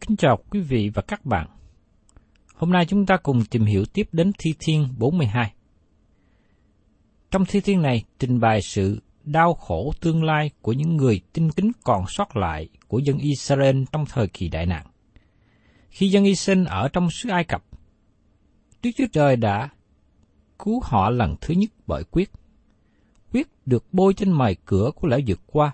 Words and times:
Kính 0.00 0.16
chào 0.16 0.38
quý 0.50 0.60
vị 0.60 0.90
và 0.94 1.02
các 1.02 1.24
bạn. 1.24 1.48
Hôm 2.54 2.72
nay 2.72 2.86
chúng 2.86 3.06
ta 3.06 3.16
cùng 3.16 3.44
tìm 3.50 3.64
hiểu 3.64 3.84
tiếp 3.84 4.08
đến 4.12 4.32
Thi 4.38 4.54
Thiên 4.58 4.88
42. 4.98 5.52
Trong 7.30 7.44
Thi 7.44 7.60
Thiên 7.60 7.82
này 7.82 8.04
trình 8.18 8.40
bày 8.40 8.62
sự 8.62 9.02
đau 9.24 9.54
khổ 9.54 9.92
tương 10.00 10.24
lai 10.24 10.50
của 10.62 10.72
những 10.72 10.96
người 10.96 11.20
tin 11.32 11.50
kính 11.50 11.72
còn 11.84 12.04
sót 12.08 12.36
lại 12.36 12.68
của 12.88 12.98
dân 12.98 13.18
Israel 13.18 13.82
trong 13.92 14.04
thời 14.06 14.28
kỳ 14.28 14.48
đại 14.48 14.66
nạn. 14.66 14.86
Khi 15.90 16.08
dân 16.08 16.24
Israel 16.24 16.66
ở 16.66 16.88
trong 16.88 17.10
xứ 17.10 17.28
Ai 17.28 17.44
Cập, 17.44 17.64
Đức 18.82 18.90
Chúa 18.96 19.06
Trời 19.12 19.36
đã 19.36 19.68
cứu 20.58 20.80
họ 20.84 21.10
lần 21.10 21.36
thứ 21.40 21.54
nhất 21.54 21.70
bởi 21.86 22.04
quyết. 22.04 22.30
Quyết 23.32 23.48
được 23.66 23.84
bôi 23.92 24.14
trên 24.14 24.32
mài 24.32 24.56
cửa 24.64 24.90
của 24.94 25.08
lễ 25.08 25.22
vượt 25.26 25.40
qua, 25.46 25.72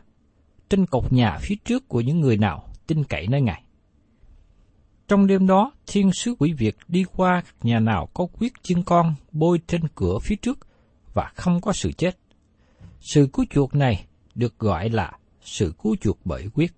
trên 0.69 0.87
cột 0.87 1.13
nhà 1.13 1.39
phía 1.41 1.55
trước 1.65 1.89
của 1.89 2.01
những 2.01 2.21
người 2.21 2.37
nào 2.37 2.69
tin 2.87 3.05
cậy 3.05 3.27
nơi 3.27 3.41
Ngài. 3.41 3.63
Trong 5.11 5.27
đêm 5.27 5.47
đó, 5.47 5.73
thiên 5.87 6.13
sứ 6.13 6.35
quỷ 6.39 6.53
Việt 6.53 6.77
đi 6.89 7.05
qua 7.17 7.43
nhà 7.63 7.81
nào 7.81 8.09
có 8.15 8.27
quyết 8.39 8.53
chiên 8.63 8.83
con 8.83 9.15
bôi 9.33 9.61
trên 9.67 9.89
cửa 9.95 10.19
phía 10.23 10.37
trước 10.37 10.59
và 11.15 11.33
không 11.35 11.61
có 11.61 11.73
sự 11.73 11.93
chết. 11.93 12.19
Sự 13.01 13.29
cứu 13.33 13.47
chuộc 13.51 13.75
này 13.75 14.07
được 14.35 14.59
gọi 14.59 14.91
là 14.91 15.13
sự 15.43 15.75
cứu 15.83 15.97
chuộc 16.01 16.19
bởi 16.25 16.49
quyết. 16.55 16.73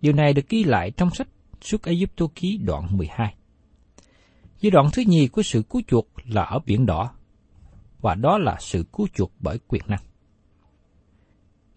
Điều 0.00 0.12
này 0.12 0.32
được 0.32 0.48
ghi 0.48 0.64
lại 0.64 0.90
trong 0.90 1.10
sách 1.10 1.28
Xuất 1.60 1.82
Ai 1.82 2.06
Cập 2.16 2.34
ký 2.34 2.58
đoạn 2.64 2.96
12. 2.96 3.34
Giai 4.60 4.70
đoạn 4.70 4.86
thứ 4.92 5.02
nhì 5.06 5.28
của 5.28 5.42
sự 5.42 5.62
cứu 5.62 5.82
chuộc 5.86 6.08
là 6.24 6.42
ở 6.42 6.58
biển 6.66 6.86
đỏ, 6.86 7.10
và 8.00 8.14
đó 8.14 8.38
là 8.38 8.56
sự 8.60 8.84
cứu 8.92 9.06
chuộc 9.14 9.32
bởi 9.40 9.58
quyền 9.68 9.82
năng. 9.86 10.02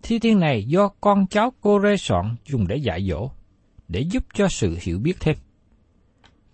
Thi 0.01 0.19
thiên 0.19 0.39
này 0.39 0.63
do 0.63 0.87
con 1.01 1.27
cháu 1.27 1.53
cô 1.61 1.79
rê 1.83 1.97
soạn 1.97 2.35
dùng 2.45 2.67
để 2.67 2.75
dạy 2.75 3.07
dỗ, 3.09 3.29
để 3.87 3.99
giúp 3.99 4.23
cho 4.33 4.47
sự 4.47 4.77
hiểu 4.81 4.99
biết 4.99 5.17
thêm. 5.19 5.37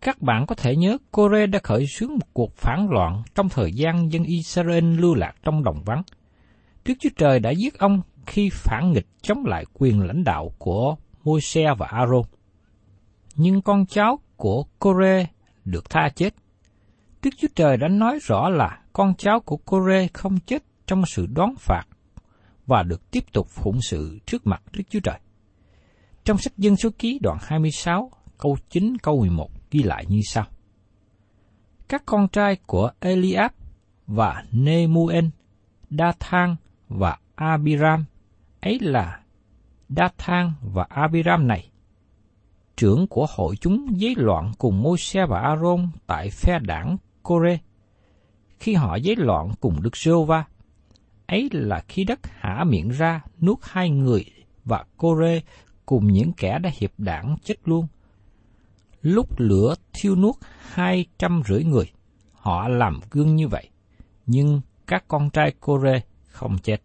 Các 0.02 0.22
bạn 0.22 0.46
có 0.46 0.56
thể 0.56 0.76
nhớ 0.76 0.98
Cô-rê 1.12 1.48
đã 1.48 1.60
khởi 1.64 1.86
xướng 1.88 2.12
một 2.12 2.28
cuộc 2.34 2.56
phản 2.56 2.88
loạn 2.90 3.24
trong 3.36 3.50
thời 3.50 3.72
gian 3.74 4.12
dân 4.12 4.24
Israel 4.24 5.00
lưu 5.00 5.16
lạc 5.16 5.34
trong 5.44 5.64
đồng 5.64 5.84
vắng. 5.86 6.02
Đức 6.86 6.94
Chúa 7.00 7.10
Trời 7.18 7.40
đã 7.40 7.52
giết 7.52 7.80
ông 7.80 8.02
khi 8.26 8.50
phản 8.54 8.92
nghịch 8.92 9.08
chống 9.22 9.46
lại 9.46 9.66
quyền 9.74 10.02
lãnh 10.02 10.24
đạo 10.24 10.52
của 10.58 10.96
Môi-se 11.24 11.74
và 11.78 11.88
A-rôn. 11.88 12.24
Nhưng 13.36 13.62
con 13.62 13.86
cháu 13.86 14.20
của 14.36 14.66
Cô-rê 14.80 15.26
được 15.66 15.90
tha 15.90 16.10
chết. 16.16 16.34
Đức 17.22 17.30
Chúa 17.38 17.48
Trời 17.56 17.78
đã 17.78 17.88
nói 17.88 18.20
rõ 18.22 18.50
là 18.50 18.80
con 18.94 19.16
cháu 19.18 19.40
của 19.40 19.58
Cô-rê 19.58 20.08
không 20.14 20.40
chết 20.40 20.64
trong 20.88 21.06
sự 21.06 21.26
đón 21.26 21.56
phạt 21.60 21.84
và 22.66 22.84
được 22.84 23.12
tiếp 23.12 23.24
tục 23.34 23.48
phụng 23.50 23.80
sự 23.82 24.20
trước 24.26 24.48
mặt 24.48 24.64
Đức 24.72 24.84
Chúa 24.90 25.00
Trời. 25.00 25.20
Trong 26.26 26.38
sách 26.38 26.58
Dân 26.58 26.76
số 26.76 26.90
ký 27.00 27.20
đoạn 27.22 27.38
26, 27.42 28.12
câu 28.38 28.58
9 28.70 28.98
câu 28.98 29.20
11 29.20 29.50
ghi 29.72 29.84
lại 29.84 30.06
như 30.08 30.20
sau. 30.30 30.46
Các 31.88 32.04
con 32.06 32.28
trai 32.28 32.58
của 32.66 32.92
Eliab 33.00 33.52
và 34.08 34.44
Nemuel, 34.52 35.26
Dathan 35.90 36.56
và 36.90 37.18
Abiram, 37.36 38.06
ấy 38.62 38.80
là 38.80 39.20
Dathan 39.90 40.52
và 40.62 40.86
Abiram 40.90 41.48
này, 41.48 41.70
trưởng 42.76 43.08
của 43.08 43.28
hội 43.30 43.56
chúng 43.56 43.86
giấy 44.02 44.14
loạn 44.18 44.52
cùng 44.58 44.84
Môi-se 44.84 45.26
và 45.26 45.40
aaron 45.40 45.90
tại 46.08 46.30
phe 46.30 46.60
đảng 46.60 46.98
Kore. 47.24 47.58
Khi 48.60 48.74
họ 48.74 48.96
giấy 48.96 49.16
loạn 49.16 49.52
cùng 49.60 49.82
Đức 49.82 49.98
Sô 49.98 50.24
Va, 50.24 50.46
ấy 51.28 51.50
là 51.52 51.84
khi 51.88 52.04
đất 52.04 52.20
hả 52.24 52.64
miệng 52.64 52.90
ra 52.90 53.22
nuốt 53.42 53.58
hai 53.62 53.90
người 53.90 54.26
và 54.66 54.86
Kore 54.98 55.42
cùng 55.86 56.08
những 56.08 56.34
kẻ 56.34 56.60
đã 56.60 56.70
hiệp 56.80 56.92
đảng 56.98 57.36
chết 57.44 57.56
luôn. 57.66 57.88
Lúc 59.02 59.40
lửa 59.40 59.76
thiêu 59.94 60.16
nuốt 60.16 60.36
hai 60.60 61.06
trăm 61.18 61.42
rưỡi 61.48 61.64
người, 61.64 61.92
họ 62.34 62.68
làm 62.68 63.00
gương 63.12 63.36
như 63.36 63.48
vậy, 63.48 63.70
nhưng 64.26 64.62
các 64.88 65.04
con 65.08 65.30
trai 65.30 65.52
Kore 65.60 66.02
không 66.28 66.58
chết. 66.64 66.78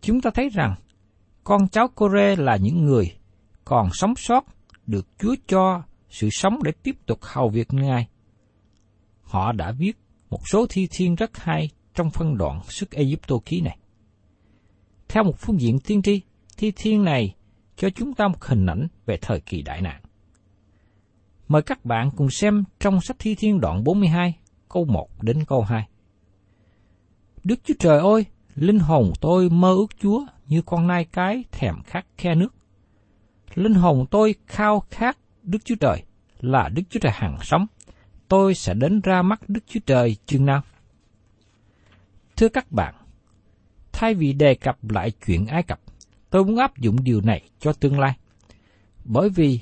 Chúng 0.00 0.20
ta 0.20 0.30
thấy 0.34 0.48
rằng, 0.48 0.74
con 1.44 1.68
cháu 1.68 1.88
Kore 1.88 2.36
là 2.36 2.56
những 2.56 2.84
người 2.84 3.12
còn 3.64 3.88
sống 3.92 4.14
sót 4.16 4.44
được 4.86 5.06
Chúa 5.18 5.34
cho 5.46 5.82
sự 6.10 6.28
sống 6.30 6.62
để 6.62 6.72
tiếp 6.82 6.96
tục 7.06 7.18
hầu 7.22 7.48
việc 7.48 7.72
Ngài. 7.72 8.08
Họ 9.22 9.52
đã 9.52 9.72
viết 9.72 9.92
một 10.30 10.48
số 10.48 10.66
thi 10.68 10.88
thiên 10.90 11.14
rất 11.14 11.38
hay 11.38 11.70
trong 11.94 12.10
phân 12.10 12.38
đoạn 12.38 12.60
sức 12.68 12.90
Egypto 12.90 13.36
ký 13.44 13.60
này. 13.60 13.78
Theo 15.08 15.24
một 15.24 15.38
phương 15.38 15.60
diện 15.60 15.78
tiên 15.78 16.02
tri, 16.02 16.20
thi 16.56 16.72
thiên 16.76 17.04
này 17.04 17.34
cho 17.76 17.90
chúng 17.90 18.14
ta 18.14 18.28
một 18.28 18.44
hình 18.44 18.66
ảnh 18.66 18.88
về 19.06 19.18
thời 19.22 19.40
kỳ 19.40 19.62
đại 19.62 19.80
nạn. 19.80 20.02
Mời 21.48 21.62
các 21.62 21.84
bạn 21.84 22.10
cùng 22.16 22.30
xem 22.30 22.64
trong 22.80 23.00
sách 23.00 23.16
thi 23.18 23.34
thiên 23.34 23.60
đoạn 23.60 23.84
42, 23.84 24.38
câu 24.68 24.84
1 24.84 25.22
đến 25.22 25.44
câu 25.44 25.62
2. 25.62 25.88
Đức 27.44 27.60
Chúa 27.64 27.74
Trời 27.78 27.98
ơi, 27.98 28.24
linh 28.54 28.78
hồn 28.78 29.12
tôi 29.20 29.50
mơ 29.50 29.74
ước 29.74 29.86
Chúa 30.00 30.26
như 30.46 30.62
con 30.62 30.86
nai 30.86 31.04
cái 31.04 31.44
thèm 31.52 31.74
khát 31.84 32.06
khe 32.18 32.34
nước. 32.34 32.54
Linh 33.54 33.74
hồn 33.74 34.06
tôi 34.10 34.34
khao 34.46 34.82
khát 34.90 35.18
Đức 35.42 35.58
Chúa 35.64 35.74
Trời 35.80 36.02
là 36.40 36.68
Đức 36.68 36.82
Chúa 36.90 37.00
Trời 37.00 37.12
hằng 37.14 37.38
sống, 37.42 37.66
tôi 38.28 38.54
sẽ 38.54 38.74
đến 38.74 39.00
ra 39.00 39.22
mắt 39.22 39.48
Đức 39.48 39.60
Chúa 39.66 39.80
Trời 39.86 40.16
chừng 40.26 40.46
nào? 40.46 40.62
Thưa 42.36 42.48
các 42.48 42.72
bạn, 42.72 42.94
thay 43.92 44.14
vì 44.14 44.32
đề 44.32 44.54
cập 44.54 44.90
lại 44.90 45.12
chuyện 45.26 45.46
Ai 45.46 45.62
Cập, 45.62 45.80
tôi 46.32 46.44
muốn 46.44 46.56
áp 46.56 46.78
dụng 46.78 47.04
điều 47.04 47.20
này 47.20 47.42
cho 47.60 47.72
tương 47.72 48.00
lai. 48.00 48.16
Bởi 49.04 49.28
vì 49.28 49.60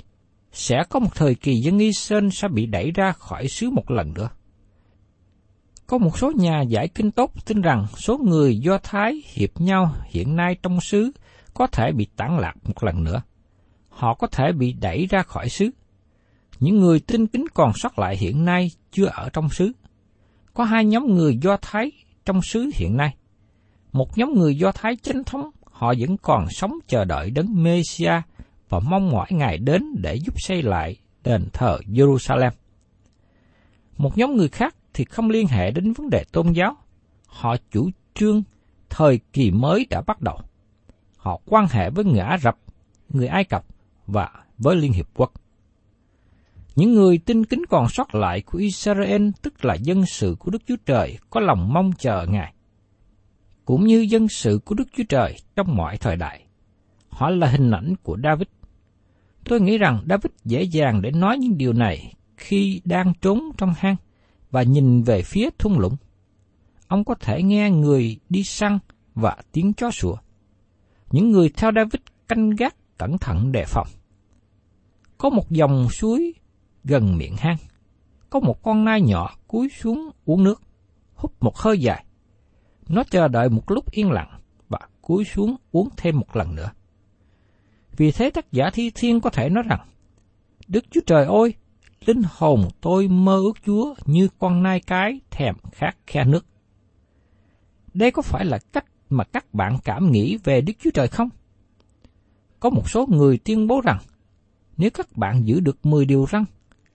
sẽ 0.51 0.83
có 0.89 0.99
một 0.99 1.15
thời 1.15 1.35
kỳ 1.35 1.55
dân 1.55 1.79
Israel 1.79 2.29
sẽ 2.29 2.47
bị 2.47 2.65
đẩy 2.65 2.91
ra 2.91 3.11
khỏi 3.11 3.47
xứ 3.47 3.69
một 3.69 3.91
lần 3.91 4.13
nữa. 4.13 4.29
Có 5.87 5.97
một 5.97 6.17
số 6.17 6.31
nhà 6.31 6.61
giải 6.61 6.87
kinh 6.87 7.11
tốt 7.11 7.45
tin 7.45 7.61
rằng 7.61 7.85
số 7.97 8.17
người 8.17 8.57
Do 8.57 8.77
Thái 8.83 9.23
hiệp 9.33 9.61
nhau 9.61 9.95
hiện 10.05 10.35
nay 10.35 10.55
trong 10.63 10.81
xứ 10.81 11.11
có 11.53 11.67
thể 11.67 11.91
bị 11.91 12.07
tản 12.15 12.37
lạc 12.37 12.53
một 12.63 12.83
lần 12.83 13.03
nữa. 13.03 13.21
Họ 13.89 14.13
có 14.13 14.27
thể 14.27 14.51
bị 14.51 14.73
đẩy 14.73 15.05
ra 15.09 15.23
khỏi 15.23 15.49
xứ. 15.49 15.69
Những 16.59 16.79
người 16.79 16.99
tin 16.99 17.27
kính 17.27 17.45
còn 17.53 17.71
sót 17.75 17.99
lại 17.99 18.17
hiện 18.17 18.45
nay 18.45 18.71
chưa 18.91 19.05
ở 19.05 19.29
trong 19.33 19.49
xứ. 19.49 19.71
Có 20.53 20.63
hai 20.63 20.85
nhóm 20.85 21.15
người 21.15 21.37
Do 21.41 21.57
Thái 21.61 21.91
trong 22.25 22.41
xứ 22.41 22.69
hiện 22.73 22.97
nay. 22.97 23.15
Một 23.91 24.17
nhóm 24.17 24.33
người 24.33 24.55
Do 24.55 24.71
Thái 24.71 24.95
chính 24.95 25.23
thống, 25.23 25.49
họ 25.81 25.93
vẫn 25.99 26.17
còn 26.17 26.45
sống 26.49 26.71
chờ 26.87 27.05
đợi 27.05 27.31
đấng 27.31 27.63
Messia 27.63 28.21
và 28.69 28.79
mong 28.79 29.09
mỏi 29.09 29.27
Ngài 29.29 29.57
đến 29.57 29.83
để 30.01 30.15
giúp 30.15 30.33
xây 30.37 30.61
lại 30.63 30.95
đền 31.23 31.47
thờ 31.53 31.77
Jerusalem. 31.87 32.51
Một 33.97 34.17
nhóm 34.17 34.35
người 34.35 34.47
khác 34.47 34.75
thì 34.93 35.05
không 35.05 35.29
liên 35.29 35.47
hệ 35.47 35.71
đến 35.71 35.93
vấn 35.93 36.09
đề 36.09 36.23
tôn 36.31 36.51
giáo. 36.51 36.75
Họ 37.27 37.55
chủ 37.71 37.89
trương 38.13 38.43
thời 38.89 39.19
kỳ 39.33 39.51
mới 39.51 39.85
đã 39.89 40.01
bắt 40.01 40.21
đầu. 40.21 40.39
Họ 41.17 41.39
quan 41.45 41.65
hệ 41.71 41.89
với 41.89 42.05
người 42.05 42.19
Ả 42.19 42.37
Rập, 42.37 42.57
người 43.09 43.27
Ai 43.27 43.43
Cập 43.43 43.65
và 44.07 44.29
với 44.57 44.75
Liên 44.75 44.93
Hiệp 44.93 45.07
Quốc. 45.13 45.31
Những 46.75 46.93
người 46.93 47.17
tin 47.17 47.45
kính 47.45 47.65
còn 47.69 47.89
sót 47.89 48.15
lại 48.15 48.41
của 48.41 48.57
Israel 48.57 49.29
tức 49.41 49.65
là 49.65 49.73
dân 49.73 50.05
sự 50.05 50.35
của 50.39 50.51
Đức 50.51 50.61
Chúa 50.67 50.77
Trời 50.85 51.17
có 51.29 51.39
lòng 51.39 51.73
mong 51.73 51.91
chờ 51.99 52.25
Ngài. 52.29 52.53
Cũng 53.65 53.87
như 53.87 53.99
dân 54.09 54.27
sự 54.27 54.59
của 54.65 54.75
Đức 54.75 54.87
Chúa 54.97 55.03
Trời 55.09 55.35
trong 55.55 55.75
mọi 55.75 55.97
thời 55.97 56.15
đại. 56.15 56.45
Họ 57.09 57.29
là 57.29 57.47
hình 57.47 57.71
ảnh 57.71 57.93
của 58.03 58.17
David. 58.23 58.47
Tôi 59.45 59.61
nghĩ 59.61 59.77
rằng 59.77 60.03
David 60.09 60.31
dễ 60.45 60.63
dàng 60.63 61.01
để 61.01 61.11
nói 61.11 61.37
những 61.37 61.57
điều 61.57 61.73
này 61.73 62.13
khi 62.37 62.81
đang 62.85 63.13
trốn 63.21 63.39
trong 63.57 63.73
hang 63.77 63.95
và 64.51 64.63
nhìn 64.63 65.03
về 65.03 65.21
phía 65.21 65.49
thung 65.59 65.79
lũng. 65.79 65.95
Ông 66.87 67.03
có 67.03 67.15
thể 67.15 67.43
nghe 67.43 67.69
người 67.69 68.19
đi 68.29 68.43
săn 68.43 68.79
và 69.15 69.37
tiếng 69.51 69.73
chó 69.73 69.91
sủa. 69.91 70.15
Những 71.11 71.31
người 71.31 71.49
theo 71.49 71.71
David 71.75 72.01
canh 72.27 72.49
gác 72.49 72.97
cẩn 72.97 73.17
thận 73.17 73.51
đề 73.51 73.65
phòng. 73.67 73.87
Có 75.17 75.29
một 75.29 75.51
dòng 75.51 75.89
suối 75.89 76.33
gần 76.83 77.17
miệng 77.17 77.35
hang. 77.37 77.57
Có 78.29 78.39
một 78.39 78.63
con 78.63 78.85
nai 78.85 79.01
nhỏ 79.01 79.35
cúi 79.47 79.69
xuống 79.69 80.09
uống 80.25 80.43
nước, 80.43 80.61
hút 81.13 81.33
một 81.39 81.57
hơi 81.57 81.79
dài. 81.79 82.05
Nó 82.91 83.03
chờ 83.03 83.27
đợi 83.27 83.49
một 83.49 83.71
lúc 83.71 83.91
yên 83.91 84.11
lặng 84.11 84.39
và 84.69 84.79
cúi 85.01 85.25
xuống 85.25 85.55
uống 85.71 85.89
thêm 85.97 86.19
một 86.19 86.35
lần 86.35 86.55
nữa. 86.55 86.71
Vì 87.97 88.11
thế 88.11 88.29
tác 88.29 88.51
giả 88.51 88.69
thi 88.73 88.91
thiên 88.95 89.21
có 89.21 89.29
thể 89.29 89.49
nói 89.49 89.63
rằng, 89.69 89.87
Đức 90.67 90.85
Chúa 90.91 91.01
Trời 91.05 91.25
ơi, 91.25 91.53
linh 92.05 92.21
hồn 92.29 92.67
tôi 92.81 93.07
mơ 93.07 93.35
ước 93.35 93.53
Chúa 93.65 93.95
như 94.05 94.27
con 94.39 94.63
nai 94.63 94.79
cái 94.79 95.19
thèm 95.31 95.55
khát 95.71 95.97
khe 96.07 96.23
nước. 96.23 96.45
Đây 97.93 98.11
có 98.11 98.21
phải 98.21 98.45
là 98.45 98.59
cách 98.73 98.85
mà 99.09 99.23
các 99.23 99.53
bạn 99.53 99.77
cảm 99.83 100.11
nghĩ 100.11 100.37
về 100.43 100.61
Đức 100.61 100.73
Chúa 100.79 100.91
Trời 100.93 101.07
không? 101.07 101.29
Có 102.59 102.69
một 102.69 102.89
số 102.89 103.05
người 103.09 103.37
tuyên 103.37 103.67
bố 103.67 103.81
rằng, 103.81 103.99
nếu 104.77 104.89
các 104.89 105.17
bạn 105.17 105.47
giữ 105.47 105.59
được 105.59 105.85
10 105.85 106.05
điều 106.05 106.25
răn, 106.31 106.45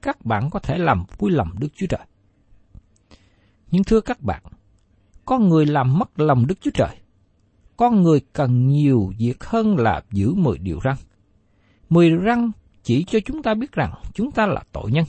các 0.02 0.24
bạn 0.24 0.50
có 0.50 0.58
thể 0.58 0.78
làm 0.78 1.04
vui 1.18 1.30
lòng 1.30 1.50
Đức 1.58 1.68
Chúa 1.76 1.86
Trời. 1.86 2.06
Nhưng 3.70 3.84
thưa 3.84 4.00
các 4.00 4.22
bạn, 4.22 4.42
con 5.26 5.48
người 5.48 5.66
làm 5.66 5.98
mất 5.98 6.20
lòng 6.20 6.46
Đức 6.46 6.60
Chúa 6.60 6.70
Trời. 6.74 6.96
Con 7.76 8.02
người 8.02 8.20
cần 8.32 8.68
nhiều 8.68 9.12
việc 9.18 9.44
hơn 9.44 9.76
là 9.76 10.02
giữ 10.12 10.34
10 10.34 10.58
điều 10.58 10.80
răn. 10.84 10.96
10 11.88 12.10
điều 12.10 12.20
răn 12.26 12.50
chỉ 12.82 13.04
cho 13.04 13.18
chúng 13.26 13.42
ta 13.42 13.54
biết 13.54 13.72
rằng 13.72 13.94
chúng 14.14 14.32
ta 14.32 14.46
là 14.46 14.62
tội 14.72 14.90
nhân. 14.90 15.04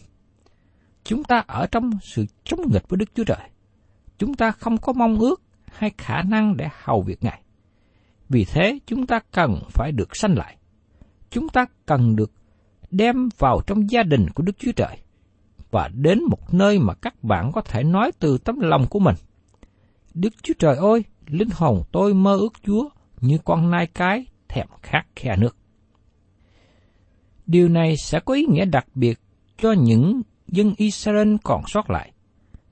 Chúng 1.03 1.23
ta 1.23 1.43
ở 1.47 1.67
trong 1.71 1.89
sự 2.01 2.25
chống 2.43 2.59
nghịch 2.71 2.89
với 2.89 2.97
Đức 2.97 3.09
Chúa 3.15 3.23
Trời. 3.23 3.49
Chúng 4.17 4.33
ta 4.33 4.51
không 4.51 4.77
có 4.77 4.93
mong 4.93 5.19
ước 5.19 5.41
hay 5.65 5.91
khả 5.97 6.21
năng 6.21 6.57
để 6.57 6.67
hầu 6.83 7.01
việc 7.01 7.23
Ngài. 7.23 7.41
Vì 8.29 8.45
thế, 8.45 8.79
chúng 8.85 9.07
ta 9.07 9.19
cần 9.31 9.59
phải 9.69 9.91
được 9.91 10.15
sanh 10.15 10.37
lại. 10.37 10.57
Chúng 11.29 11.49
ta 11.49 11.65
cần 11.85 12.15
được 12.15 12.31
đem 12.91 13.29
vào 13.37 13.61
trong 13.67 13.91
gia 13.91 14.03
đình 14.03 14.25
của 14.35 14.43
Đức 14.43 14.57
Chúa 14.59 14.71
Trời 14.71 14.97
và 15.71 15.89
đến 15.93 16.19
một 16.29 16.53
nơi 16.53 16.79
mà 16.79 16.93
các 16.93 17.23
bạn 17.23 17.51
có 17.53 17.61
thể 17.61 17.83
nói 17.83 18.11
từ 18.19 18.37
tấm 18.37 18.59
lòng 18.59 18.85
của 18.89 18.99
mình. 18.99 19.15
Đức 20.13 20.43
Chúa 20.43 20.53
Trời 20.59 20.75
ơi, 20.75 21.03
linh 21.27 21.49
hồn 21.53 21.83
tôi 21.91 22.13
mơ 22.13 22.35
ước 22.37 22.53
Chúa 22.63 22.89
như 23.21 23.37
con 23.45 23.71
nai 23.71 23.87
cái 23.87 24.25
thèm 24.47 24.67
khát 24.81 25.03
khe 25.15 25.35
nước. 25.37 25.57
Điều 27.45 27.69
này 27.69 27.97
sẽ 27.97 28.19
có 28.19 28.33
ý 28.33 28.45
nghĩa 28.49 28.65
đặc 28.65 28.85
biệt 28.95 29.19
cho 29.57 29.71
những 29.71 30.21
dân 30.47 30.73
Israel 30.77 31.35
còn 31.43 31.61
sót 31.67 31.89
lại. 31.89 32.11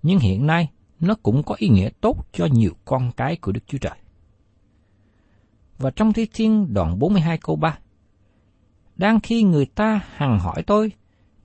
Nhưng 0.03 0.19
hiện 0.19 0.47
nay, 0.47 0.69
nó 0.99 1.15
cũng 1.23 1.43
có 1.43 1.55
ý 1.57 1.69
nghĩa 1.69 1.89
tốt 2.01 2.27
cho 2.33 2.47
nhiều 2.51 2.71
con 2.85 3.11
cái 3.17 3.35
của 3.35 3.51
Đức 3.51 3.61
Chúa 3.67 3.77
Trời. 3.77 3.97
Và 5.77 5.91
trong 5.91 6.13
Thi 6.13 6.27
Thiên 6.33 6.73
đoạn 6.73 6.99
42 6.99 7.37
câu 7.37 7.55
3, 7.55 7.77
Đang 8.95 9.19
khi 9.19 9.43
người 9.43 9.65
ta 9.65 10.01
hằng 10.15 10.39
hỏi 10.39 10.63
tôi, 10.67 10.91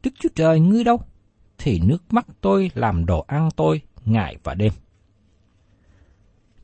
Đức 0.02 0.10
Chúa 0.20 0.28
Trời 0.34 0.60
ngươi 0.60 0.84
đâu? 0.84 1.00
Thì 1.58 1.80
nước 1.84 2.12
mắt 2.12 2.26
tôi 2.40 2.70
làm 2.74 3.06
đồ 3.06 3.24
ăn 3.28 3.48
tôi 3.56 3.80
ngày 4.04 4.36
và 4.44 4.54
đêm. 4.54 4.72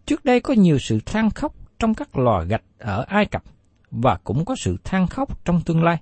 Trước 0.07 0.25
đây 0.25 0.41
có 0.41 0.55
nhiều 0.55 0.79
sự 0.79 1.01
than 1.07 1.31
khóc 1.31 1.55
trong 1.79 1.95
các 1.95 2.19
lò 2.19 2.45
gạch 2.49 2.63
ở 2.79 3.05
Ai 3.09 3.27
Cập, 3.27 3.43
và 3.91 4.19
cũng 4.25 4.45
có 4.45 4.57
sự 4.57 4.77
than 4.85 5.07
khóc 5.07 5.45
trong 5.45 5.61
tương 5.67 5.85
lai. 5.85 6.01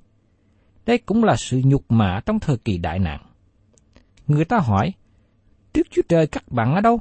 Đây 0.87 0.99
cũng 0.99 1.25
là 1.25 1.37
sự 1.37 1.63
nhục 1.65 1.85
mạ 1.89 2.21
trong 2.27 2.41
thời 2.41 2.57
kỳ 2.57 2.79
đại 2.79 2.99
nạn. 2.99 3.21
Người 4.27 4.45
ta 4.45 4.59
hỏi, 4.59 4.93
Đức 5.75 5.87
Chúa 5.91 6.03
Trời 6.09 6.27
các 6.27 6.49
bạn 6.49 6.75
ở 6.75 6.81
đâu? 6.81 7.01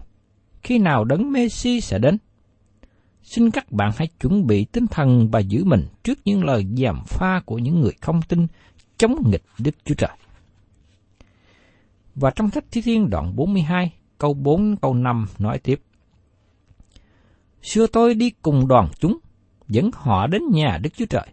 Khi 0.63 0.77
nào 0.79 1.03
đấng 1.03 1.31
Messi 1.31 1.81
sẽ 1.81 1.99
đến? 1.99 2.17
Xin 3.21 3.51
các 3.51 3.71
bạn 3.71 3.91
hãy 3.97 4.07
chuẩn 4.19 4.47
bị 4.47 4.65
tinh 4.65 4.87
thần 4.87 5.29
và 5.31 5.39
giữ 5.39 5.63
mình 5.63 5.87
trước 6.03 6.19
những 6.25 6.43
lời 6.43 6.65
giảm 6.77 7.03
pha 7.05 7.41
của 7.45 7.57
những 7.57 7.81
người 7.81 7.93
không 8.01 8.21
tin 8.21 8.47
chống 8.97 9.15
nghịch 9.25 9.43
Đức 9.59 9.75
Chúa 9.85 9.95
Trời. 9.95 10.09
Và 12.15 12.31
trong 12.35 12.49
sách 12.49 12.65
Thi 12.71 12.81
Thiên 12.81 13.09
đoạn 13.09 13.35
42, 13.35 13.91
câu 14.17 14.33
4 14.33 14.75
câu 14.81 14.93
5 14.93 15.25
nói 15.39 15.59
tiếp. 15.59 15.81
Xưa 17.63 17.87
tôi 17.87 18.13
đi 18.13 18.29
cùng 18.41 18.67
đoàn 18.67 18.87
chúng, 18.99 19.17
dẫn 19.67 19.89
họ 19.93 20.27
đến 20.27 20.41
nhà 20.51 20.79
Đức 20.81 20.89
Chúa 20.97 21.05
Trời 21.05 21.27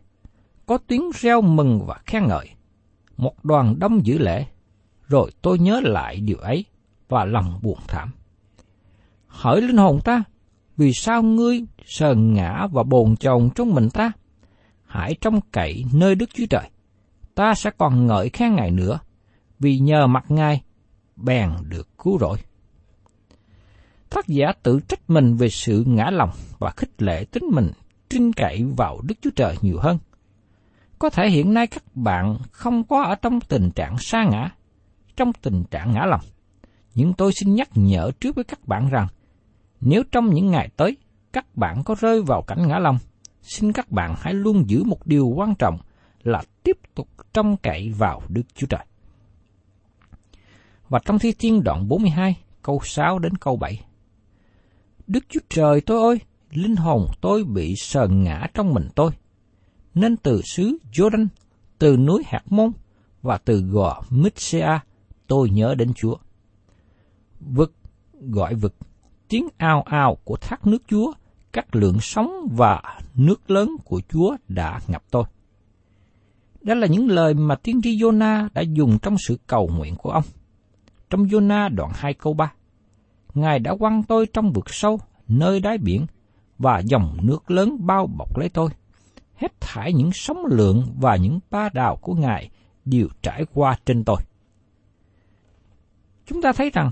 có 0.67 0.79
tiếng 0.79 1.11
reo 1.15 1.41
mừng 1.41 1.87
và 1.87 2.01
khen 2.07 2.27
ngợi. 2.27 2.49
Một 3.17 3.45
đoàn 3.45 3.79
đông 3.79 4.07
giữ 4.07 4.19
lễ, 4.19 4.47
rồi 5.09 5.33
tôi 5.43 5.59
nhớ 5.59 5.81
lại 5.85 6.21
điều 6.21 6.39
ấy 6.39 6.65
và 7.09 7.25
lòng 7.25 7.59
buồn 7.63 7.79
thảm. 7.89 8.11
Hỏi 9.27 9.63
linh 9.63 9.77
hồn 9.77 10.01
ta, 10.05 10.23
vì 10.77 10.93
sao 10.93 11.23
ngươi 11.23 11.65
sờn 11.87 12.35
ngã 12.35 12.67
và 12.73 12.83
bồn 12.83 13.17
chồn 13.17 13.51
trong 13.55 13.75
mình 13.75 13.91
ta? 13.91 14.13
Hãy 14.85 15.15
trông 15.21 15.41
cậy 15.53 15.85
nơi 15.93 16.15
Đức 16.15 16.31
Chúa 16.35 16.47
Trời. 16.51 16.71
Ta 17.35 17.55
sẽ 17.55 17.71
còn 17.79 18.07
ngợi 18.07 18.29
khen 18.29 18.55
Ngài 18.55 18.71
nữa, 18.71 18.99
vì 19.59 19.79
nhờ 19.79 20.07
mặt 20.07 20.25
Ngài, 20.29 20.63
bèn 21.17 21.51
được 21.69 21.89
cứu 21.99 22.19
rỗi. 22.19 22.39
Tác 24.11 24.27
giả 24.27 24.53
tự 24.63 24.81
trách 24.89 25.11
mình 25.11 25.37
về 25.37 25.49
sự 25.49 25.85
ngã 25.87 26.11
lòng 26.11 26.31
và 26.59 26.71
khích 26.77 27.03
lệ 27.03 27.25
tính 27.25 27.45
mình 27.53 27.71
trinh 28.09 28.33
cậy 28.33 28.65
vào 28.77 29.01
Đức 29.03 29.15
Chúa 29.23 29.31
Trời 29.37 29.57
nhiều 29.63 29.79
hơn. 29.81 29.99
Có 30.99 31.11
thể 31.11 31.29
hiện 31.31 31.55
nay 31.55 31.67
các 31.67 31.83
bạn 31.95 32.37
không 32.53 32.85
có 32.85 33.03
ở 33.03 33.15
trong 33.15 33.41
tình 33.41 33.71
trạng 33.71 33.97
sa 33.99 34.25
ngã, 34.31 34.51
trong 35.17 35.33
tình 35.33 35.65
trạng 35.71 35.93
ngã 35.93 36.01
lòng. 36.07 36.21
Nhưng 36.95 37.13
tôi 37.13 37.33
xin 37.33 37.55
nhắc 37.55 37.69
nhở 37.75 38.11
trước 38.21 38.35
với 38.35 38.45
các 38.45 38.69
bạn 38.69 38.89
rằng, 38.91 39.07
nếu 39.81 40.03
trong 40.13 40.35
những 40.35 40.51
ngày 40.51 40.69
tới 40.77 40.97
các 41.33 41.57
bạn 41.57 41.83
có 41.85 41.95
rơi 42.01 42.23
vào 42.23 42.43
cảnh 42.43 42.69
ngã 42.69 42.79
lòng, 42.79 42.99
xin 43.43 43.73
các 43.73 43.91
bạn 43.91 44.15
hãy 44.19 44.35
luôn 44.35 44.71
giữ 44.71 44.85
một 44.85 45.07
điều 45.07 45.27
quan 45.27 45.55
trọng 45.55 45.79
là 46.23 46.43
tiếp 46.63 46.77
tục 46.95 47.09
trông 47.33 47.57
cậy 47.57 47.93
vào 47.99 48.23
Đức 48.29 48.43
Chúa 48.55 48.67
Trời. 48.67 48.85
Và 50.89 51.01
trong 51.05 51.19
Thi 51.19 51.33
Thiên 51.39 51.63
đoạn 51.63 51.89
42, 51.89 52.37
câu 52.63 52.81
6 52.85 53.19
đến 53.19 53.37
câu 53.37 53.57
7. 53.57 53.81
Đức 55.13 55.25
Chúa 55.29 55.41
Trời 55.49 55.81
tôi 55.81 56.03
ơi, 56.03 56.21
linh 56.51 56.77
hồn 56.77 57.07
tôi 57.21 57.45
bị 57.45 57.75
sờn 57.77 58.23
ngã 58.23 58.47
trong 58.55 58.75
mình 58.75 58.89
tôi 58.95 59.11
nên 59.95 60.17
từ 60.17 60.43
xứ 60.43 60.79
Jordan, 60.93 61.27
từ 61.79 61.97
núi 61.97 62.23
Hạt 62.27 62.43
Môn 62.53 62.71
và 63.23 63.39
từ 63.39 63.61
gò 63.61 64.03
Mitsea 64.11 64.81
tôi 65.27 65.51
nhớ 65.51 65.75
đến 65.75 65.93
Chúa. 65.95 66.17
Vực 67.41 67.75
gọi 68.21 68.55
vực, 68.55 68.75
tiếng 69.29 69.49
ao 69.57 69.83
ao 69.83 70.17
của 70.25 70.37
thác 70.37 70.67
nước 70.67 70.83
Chúa, 70.89 71.13
các 71.53 71.77
lượng 71.77 71.99
sóng 72.01 72.31
và 72.57 72.83
nước 73.15 73.51
lớn 73.51 73.77
của 73.85 74.01
Chúa 74.09 74.37
đã 74.49 74.81
ngập 74.89 75.03
tôi. 75.11 75.25
Đó 76.61 76.75
là 76.75 76.87
những 76.87 77.09
lời 77.09 77.35
mà 77.35 77.55
tiên 77.55 77.81
tri 77.83 77.97
Jonah 77.97 78.49
đã 78.55 78.63
dùng 78.63 78.99
trong 79.03 79.17
sự 79.29 79.39
cầu 79.47 79.71
nguyện 79.77 79.97
của 79.97 80.11
ông. 80.11 80.25
Trong 81.11 81.25
Jonah 81.25 81.75
đoạn 81.75 81.91
2 81.95 82.15
câu 82.15 82.35
3, 82.35 82.53
Ngài 83.35 83.59
đã 83.59 83.75
quăng 83.77 84.03
tôi 84.03 84.27
trong 84.33 84.53
vực 84.53 84.71
sâu, 84.71 85.01
nơi 85.29 85.61
đáy 85.61 85.79
biển, 85.79 86.07
và 86.59 86.79
dòng 86.79 87.17
nước 87.23 87.51
lớn 87.51 87.77
bao 87.81 88.07
bọc 88.07 88.39
lấy 88.39 88.49
tôi. 88.49 88.71
Hết 89.37 89.61
thải 89.61 89.93
những 89.93 90.11
sóng 90.13 90.47
lượng 90.47 90.95
và 91.01 91.17
những 91.17 91.41
ba 91.51 91.69
đào 91.69 91.97
của 91.97 92.15
Ngài 92.15 92.51
đều 92.85 93.09
trải 93.23 93.45
qua 93.55 93.79
trên 93.87 94.05
tôi. 94.05 94.17
Chúng 96.27 96.43
ta 96.43 96.53
thấy 96.53 96.71
rằng, 96.71 96.91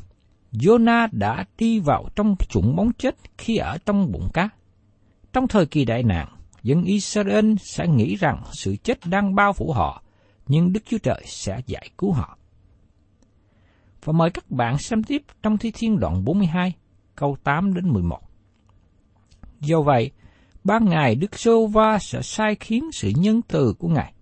Jonah 0.52 1.08
đã 1.12 1.44
đi 1.58 1.80
vào 1.80 2.08
trong 2.16 2.34
chủng 2.48 2.76
bóng 2.76 2.92
chết 2.92 3.16
khi 3.38 3.56
ở 3.56 3.78
trong 3.86 4.12
bụng 4.12 4.28
cá. 4.34 4.48
Trong 5.32 5.48
thời 5.48 5.66
kỳ 5.66 5.84
đại 5.84 6.02
nạn, 6.02 6.28
dân 6.62 6.84
Israel 6.84 7.54
sẽ 7.60 7.88
nghĩ 7.88 8.16
rằng 8.16 8.42
sự 8.52 8.76
chết 8.76 8.98
đang 9.06 9.34
bao 9.34 9.52
phủ 9.52 9.72
họ, 9.72 10.02
nhưng 10.46 10.72
Đức 10.72 10.80
Chúa 10.86 10.98
Trời 10.98 11.22
sẽ 11.26 11.60
giải 11.66 11.90
cứu 11.98 12.12
họ. 12.12 12.37
Và 14.04 14.12
mời 14.12 14.30
các 14.30 14.50
bạn 14.50 14.78
xem 14.78 15.02
tiếp 15.02 15.22
trong 15.42 15.58
Thi 15.58 15.70
Thiên 15.74 15.98
đoạn 15.98 16.24
42, 16.24 16.72
câu 17.16 17.36
8 17.44 17.74
đến 17.74 17.88
11. 17.88 18.20
Do 19.60 19.80
vậy, 19.80 20.10
ban 20.64 20.84
ngày 20.84 21.14
Đức 21.14 21.38
Sô 21.38 21.66
Va 21.66 21.98
sẽ 21.98 22.22
sai 22.22 22.54
khiến 22.60 22.92
sự 22.92 23.12
nhân 23.16 23.40
từ 23.48 23.74
của 23.78 23.88
Ngài. 23.88 24.12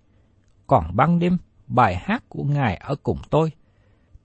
Còn 0.67 0.97
ban 0.97 1.19
đêm, 1.19 1.39
bài 1.67 1.97
hát 1.97 2.25
của 2.29 2.45
Ngài 2.45 2.77
ở 2.77 2.97
cùng 3.03 3.19
tôi, 3.31 3.53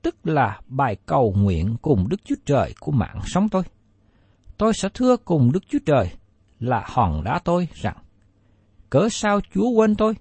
tức 0.02 0.16
là 0.24 0.60
bài 0.68 0.96
cầu 1.06 1.34
nguyện 1.38 1.76
cùng 1.82 2.10
Đức 2.10 2.22
Chúa 2.26 2.36
Trời 2.46 2.74
của 2.80 2.92
mạng 2.92 3.20
sống 3.26 3.50
tôi. 3.50 3.64
Tôi 4.58 4.74
sẽ 4.74 4.90
thưa 4.94 5.18
cùng 5.18 5.52
Đức 5.52 5.64
Chúa 5.70 5.80
Trời 5.86 6.10
là 6.60 6.84
hòn 6.88 7.24
đá 7.24 7.40
tôi 7.44 7.68
rằng, 7.74 7.98
cớ 8.90 9.10
sao 9.12 9.40
Chúa 9.54 9.70
quên 9.70 9.96
tôi, 9.96 10.14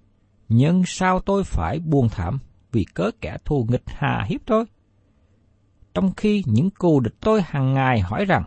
nhưng 0.48 0.82
sao 0.86 1.20
tôi 1.20 1.44
phải 1.44 1.78
buồn 1.78 2.08
thảm 2.08 2.38
vì 2.72 2.84
cớ 2.94 3.10
kẻ 3.20 3.36
thù 3.44 3.66
nghịch 3.68 3.84
hà 3.86 4.24
hiếp 4.28 4.40
tôi? 4.46 4.64
Trong 5.94 6.14
khi 6.16 6.42
những 6.46 6.70
cù 6.70 7.00
địch 7.00 7.14
tôi 7.20 7.42
hàng 7.42 7.74
ngày 7.74 8.00
hỏi 8.00 8.24
rằng, 8.24 8.44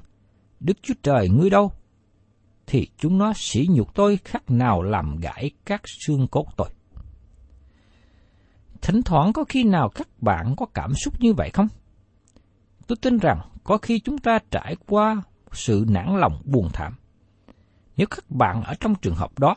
Đức 0.60 0.78
Chúa 0.82 0.94
Trời 1.04 1.30
ngươi 1.30 1.50
đâu? 1.50 1.72
Thì 2.68 2.88
chúng 2.98 3.18
nó 3.18 3.34
sỉ 3.36 3.68
nhục 3.70 3.96
tôi 3.96 4.20
khác 4.26 4.52
nào 4.52 4.82
làm 4.82 5.16
gãy 5.16 5.52
các 5.66 5.82
xương 5.86 6.28
cốt 6.28 6.46
tôi. 6.58 6.70
Thỉnh 8.82 9.02
thoảng 9.06 9.34
có 9.34 9.44
khi 9.44 9.64
nào 9.64 9.90
các 9.90 10.08
bạn 10.22 10.56
có 10.58 10.66
cảm 10.74 10.94
xúc 10.94 11.14
như 11.20 11.34
vậy 11.34 11.50
không? 11.54 11.68
Tôi 12.88 12.96
tin 13.02 13.18
rằng 13.18 13.40
có 13.64 13.78
khi 13.78 14.00
chúng 14.00 14.18
ta 14.18 14.40
trải 14.52 14.76
qua 14.88 15.24
sự 15.52 15.86
nản 15.90 16.18
lòng 16.20 16.42
buồn 16.46 16.70
thảm. 16.74 16.96
Nếu 17.98 18.08
các 18.08 18.32
bạn 18.32 18.64
ở 18.64 18.74
trong 18.80 18.96
trường 18.96 19.16
hợp 19.16 19.40
đó, 19.40 19.56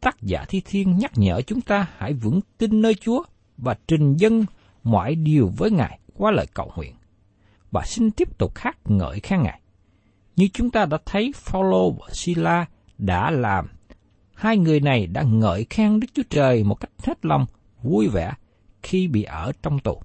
tác 0.00 0.22
giả 0.22 0.44
thi 0.48 0.62
thiên 0.64 0.98
nhắc 0.98 1.12
nhở 1.14 1.40
chúng 1.42 1.60
ta 1.60 1.86
hãy 1.96 2.12
vững 2.12 2.40
tin 2.58 2.82
nơi 2.82 2.94
Chúa 2.94 3.22
và 3.56 3.76
trình 3.86 4.16
dân 4.16 4.44
mọi 4.82 5.14
điều 5.14 5.50
với 5.56 5.70
Ngài 5.70 5.98
qua 6.14 6.30
lời 6.30 6.46
cầu 6.54 6.72
nguyện. 6.76 6.94
Và 7.74 7.82
xin 7.86 8.10
tiếp 8.10 8.38
tục 8.38 8.52
hát 8.56 8.78
ngợi 8.84 9.20
khen 9.20 9.42
Ngài. 9.42 9.60
Như 10.36 10.48
chúng 10.52 10.70
ta 10.70 10.86
đã 10.86 10.98
thấy 11.06 11.32
Phaolô 11.34 11.90
và 11.90 12.06
Sila 12.12 12.66
đã 12.98 13.30
làm, 13.30 13.66
hai 14.34 14.56
người 14.56 14.80
này 14.80 15.06
đã 15.06 15.22
ngợi 15.22 15.66
khen 15.70 16.00
Đức 16.00 16.06
Chúa 16.14 16.22
Trời 16.30 16.64
một 16.64 16.74
cách 16.74 16.90
hết 16.98 17.24
lòng, 17.24 17.46
vui 17.82 18.08
vẻ 18.08 18.32
khi 18.82 19.08
bị 19.08 19.22
ở 19.22 19.52
trong 19.62 19.78
tù. 19.78 20.02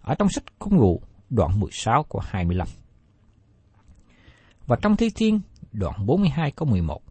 Ở 0.00 0.14
trong 0.14 0.28
sách 0.28 0.44
Công 0.58 0.78
vụ, 0.78 1.02
đoạn 1.30 1.60
16 1.60 2.02
của 2.02 2.20
25. 2.24 2.68
Và 4.66 4.76
trong 4.82 4.96
Thi 4.96 5.10
Thiên, 5.10 5.40
đoạn 5.72 6.06
42 6.06 6.50
câu 6.50 6.68
11. 6.68 7.02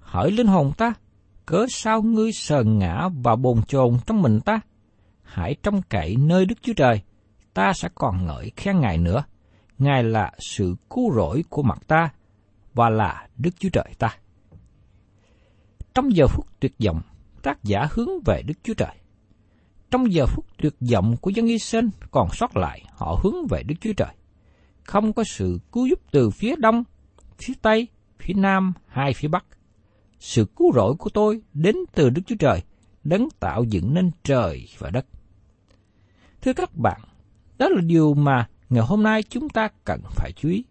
Hỡi 0.00 0.30
linh 0.30 0.46
hồn 0.46 0.72
ta, 0.76 0.92
cớ 1.46 1.66
sao 1.70 2.02
ngươi 2.02 2.32
sờn 2.32 2.78
ngã 2.78 3.08
và 3.22 3.36
bồn 3.36 3.62
chồn 3.62 3.98
trong 4.06 4.22
mình 4.22 4.40
ta? 4.40 4.60
Hãy 5.22 5.54
trông 5.62 5.82
cậy 5.82 6.16
nơi 6.16 6.44
Đức 6.44 6.62
Chúa 6.62 6.74
Trời, 6.76 7.02
ta 7.54 7.72
sẽ 7.72 7.88
còn 7.94 8.26
ngợi 8.26 8.50
khen 8.56 8.80
Ngài 8.80 8.98
nữa. 8.98 9.24
Ngài 9.78 10.04
là 10.04 10.32
sự 10.38 10.76
cứu 10.90 11.14
rỗi 11.14 11.44
của 11.48 11.62
mặt 11.62 11.78
ta 11.86 12.08
và 12.74 12.88
là 12.88 13.28
Đức 13.36 13.50
Chúa 13.58 13.68
Trời 13.72 13.94
ta. 13.98 14.18
Trong 15.94 16.16
giờ 16.16 16.26
phút 16.26 16.46
tuyệt 16.60 16.72
vọng, 16.84 17.00
tác 17.42 17.64
giả 17.64 17.86
hướng 17.90 18.08
về 18.26 18.42
Đức 18.42 18.54
Chúa 18.62 18.74
Trời. 18.74 18.94
Trong 19.90 20.12
giờ 20.12 20.26
phút 20.26 20.46
tuyệt 20.58 20.74
vọng 20.92 21.16
của 21.20 21.30
dân 21.30 21.46
Israel 21.46 21.86
còn 22.10 22.28
sót 22.32 22.56
lại, 22.56 22.82
họ 22.90 23.20
hướng 23.22 23.46
về 23.50 23.62
Đức 23.62 23.74
Chúa 23.80 23.92
Trời. 23.96 24.14
Không 24.84 25.12
có 25.12 25.24
sự 25.24 25.60
cứu 25.72 25.86
giúp 25.86 26.00
từ 26.10 26.30
phía 26.30 26.56
đông, 26.56 26.84
phía 27.38 27.54
tây, 27.62 27.88
phía 28.18 28.34
nam 28.34 28.72
hay 28.86 29.12
phía 29.12 29.28
bắc. 29.28 29.44
Sự 30.18 30.44
cứu 30.56 30.72
rỗi 30.74 30.94
của 30.98 31.10
tôi 31.10 31.42
đến 31.52 31.76
từ 31.94 32.10
Đức 32.10 32.22
Chúa 32.26 32.36
Trời, 32.38 32.62
đấng 33.04 33.28
tạo 33.40 33.64
dựng 33.64 33.94
nên 33.94 34.10
trời 34.24 34.68
và 34.78 34.90
đất. 34.90 35.06
Thưa 36.42 36.52
các 36.52 36.74
bạn, 36.74 37.00
đó 37.58 37.68
là 37.68 37.80
điều 37.80 38.14
mà 38.14 38.48
ngày 38.68 38.84
hôm 38.86 39.02
nay 39.02 39.22
chúng 39.22 39.48
ta 39.48 39.68
cần 39.84 40.00
phải 40.10 40.32
chú 40.36 40.48
ý. 40.48 40.64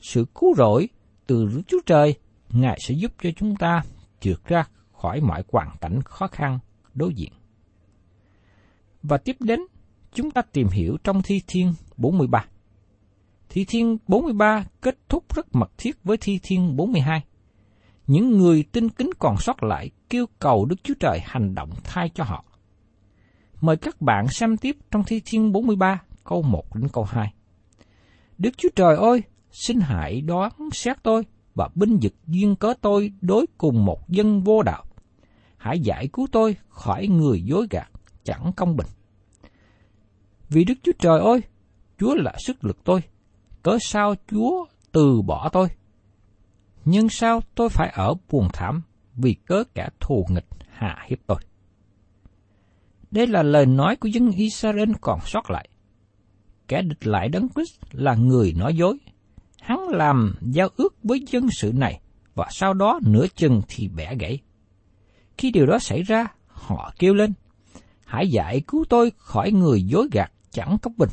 Sự 0.00 0.26
cứu 0.34 0.54
rỗi 0.56 0.88
từ 1.26 1.46
Đức 1.46 1.62
Chúa 1.66 1.80
Trời, 1.86 2.14
Ngài 2.50 2.78
sẽ 2.86 2.94
giúp 2.94 3.12
cho 3.22 3.30
chúng 3.36 3.56
ta 3.56 3.82
trượt 4.20 4.44
ra 4.44 4.64
khỏi 4.92 5.20
mọi 5.20 5.44
hoàn 5.52 5.68
cảnh 5.80 6.02
khó 6.02 6.26
khăn 6.26 6.58
đối 6.94 7.14
diện. 7.14 7.32
Và 9.02 9.18
tiếp 9.18 9.36
đến, 9.40 9.60
chúng 10.12 10.30
ta 10.30 10.42
tìm 10.42 10.68
hiểu 10.68 10.96
trong 11.04 11.22
Thi 11.22 11.42
Thiên 11.46 11.72
43. 11.96 12.44
Thi 13.48 13.64
Thiên 13.68 13.98
43 14.08 14.64
kết 14.80 14.98
thúc 15.08 15.34
rất 15.34 15.54
mật 15.54 15.70
thiết 15.78 16.04
với 16.04 16.16
Thi 16.16 16.40
Thiên 16.42 16.76
42. 16.76 17.24
Những 18.06 18.38
người 18.38 18.64
tin 18.72 18.88
kính 18.88 19.10
còn 19.18 19.36
sót 19.38 19.62
lại 19.62 19.90
kêu 20.08 20.26
cầu 20.38 20.64
Đức 20.64 20.76
Chúa 20.82 20.94
Trời 21.00 21.20
hành 21.24 21.54
động 21.54 21.70
thay 21.84 22.10
cho 22.14 22.24
họ. 22.24 22.44
Mời 23.60 23.76
các 23.76 24.00
bạn 24.00 24.28
xem 24.28 24.56
tiếp 24.56 24.76
trong 24.90 25.04
Thi 25.04 25.22
Thiên 25.24 25.52
43, 25.52 26.02
câu 26.30 26.42
1 26.42 26.76
đến 26.76 26.88
câu 26.92 27.04
2. 27.04 27.32
Đức 28.38 28.50
Chúa 28.56 28.68
Trời 28.76 28.96
ơi, 28.96 29.22
xin 29.50 29.80
hãy 29.80 30.20
đoán 30.20 30.52
xét 30.72 30.96
tôi 31.02 31.22
và 31.54 31.68
binh 31.74 31.98
vực 32.02 32.12
duyên 32.26 32.56
cớ 32.56 32.74
tôi 32.80 33.12
đối 33.20 33.46
cùng 33.58 33.84
một 33.84 34.08
dân 34.08 34.42
vô 34.42 34.62
đạo. 34.62 34.84
Hãy 35.56 35.80
giải 35.80 36.08
cứu 36.12 36.26
tôi 36.32 36.56
khỏi 36.68 37.06
người 37.06 37.42
dối 37.42 37.66
gạt, 37.70 37.90
chẳng 38.24 38.52
công 38.56 38.76
bình. 38.76 38.86
Vì 40.48 40.64
Đức 40.64 40.74
Chúa 40.82 40.92
Trời 40.98 41.20
ơi, 41.20 41.40
Chúa 41.98 42.14
là 42.14 42.34
sức 42.38 42.64
lực 42.64 42.84
tôi, 42.84 43.02
cớ 43.62 43.78
sao 43.80 44.14
Chúa 44.30 44.66
từ 44.92 45.22
bỏ 45.22 45.48
tôi? 45.52 45.68
Nhưng 46.84 47.08
sao 47.08 47.40
tôi 47.54 47.68
phải 47.68 47.90
ở 47.94 48.14
buồn 48.30 48.48
thảm 48.52 48.82
vì 49.14 49.34
cớ 49.34 49.64
kẻ 49.74 49.88
thù 50.00 50.26
nghịch 50.28 50.48
hạ 50.68 51.04
hiếp 51.08 51.18
tôi? 51.26 51.38
Đây 53.10 53.26
là 53.26 53.42
lời 53.42 53.66
nói 53.66 53.96
của 53.96 54.08
dân 54.08 54.30
Israel 54.30 54.92
còn 55.00 55.20
sót 55.26 55.50
lại. 55.50 55.68
Kẻ 56.70 56.82
địch 56.82 57.06
lại 57.06 57.28
đấng 57.28 57.48
Christ 57.54 57.78
là 57.92 58.14
người 58.14 58.52
nói 58.52 58.74
dối. 58.76 58.98
Hắn 59.60 59.88
làm 59.88 60.34
giao 60.40 60.68
ước 60.76 60.94
với 61.02 61.24
dân 61.28 61.48
sự 61.50 61.72
này 61.74 62.00
và 62.34 62.48
sau 62.50 62.74
đó 62.74 63.00
nửa 63.02 63.26
chừng 63.36 63.62
thì 63.68 63.88
bẻ 63.88 64.14
gãy. 64.14 64.38
Khi 65.38 65.50
điều 65.50 65.66
đó 65.66 65.78
xảy 65.78 66.02
ra, 66.02 66.26
họ 66.46 66.92
kêu 66.98 67.14
lên, 67.14 67.32
hãy 68.04 68.28
giải 68.28 68.60
cứu 68.60 68.84
tôi 68.88 69.12
khỏi 69.16 69.52
người 69.52 69.82
dối 69.82 70.08
gạt 70.12 70.32
chẳng 70.50 70.78
công 70.82 70.92
bình. 70.96 71.08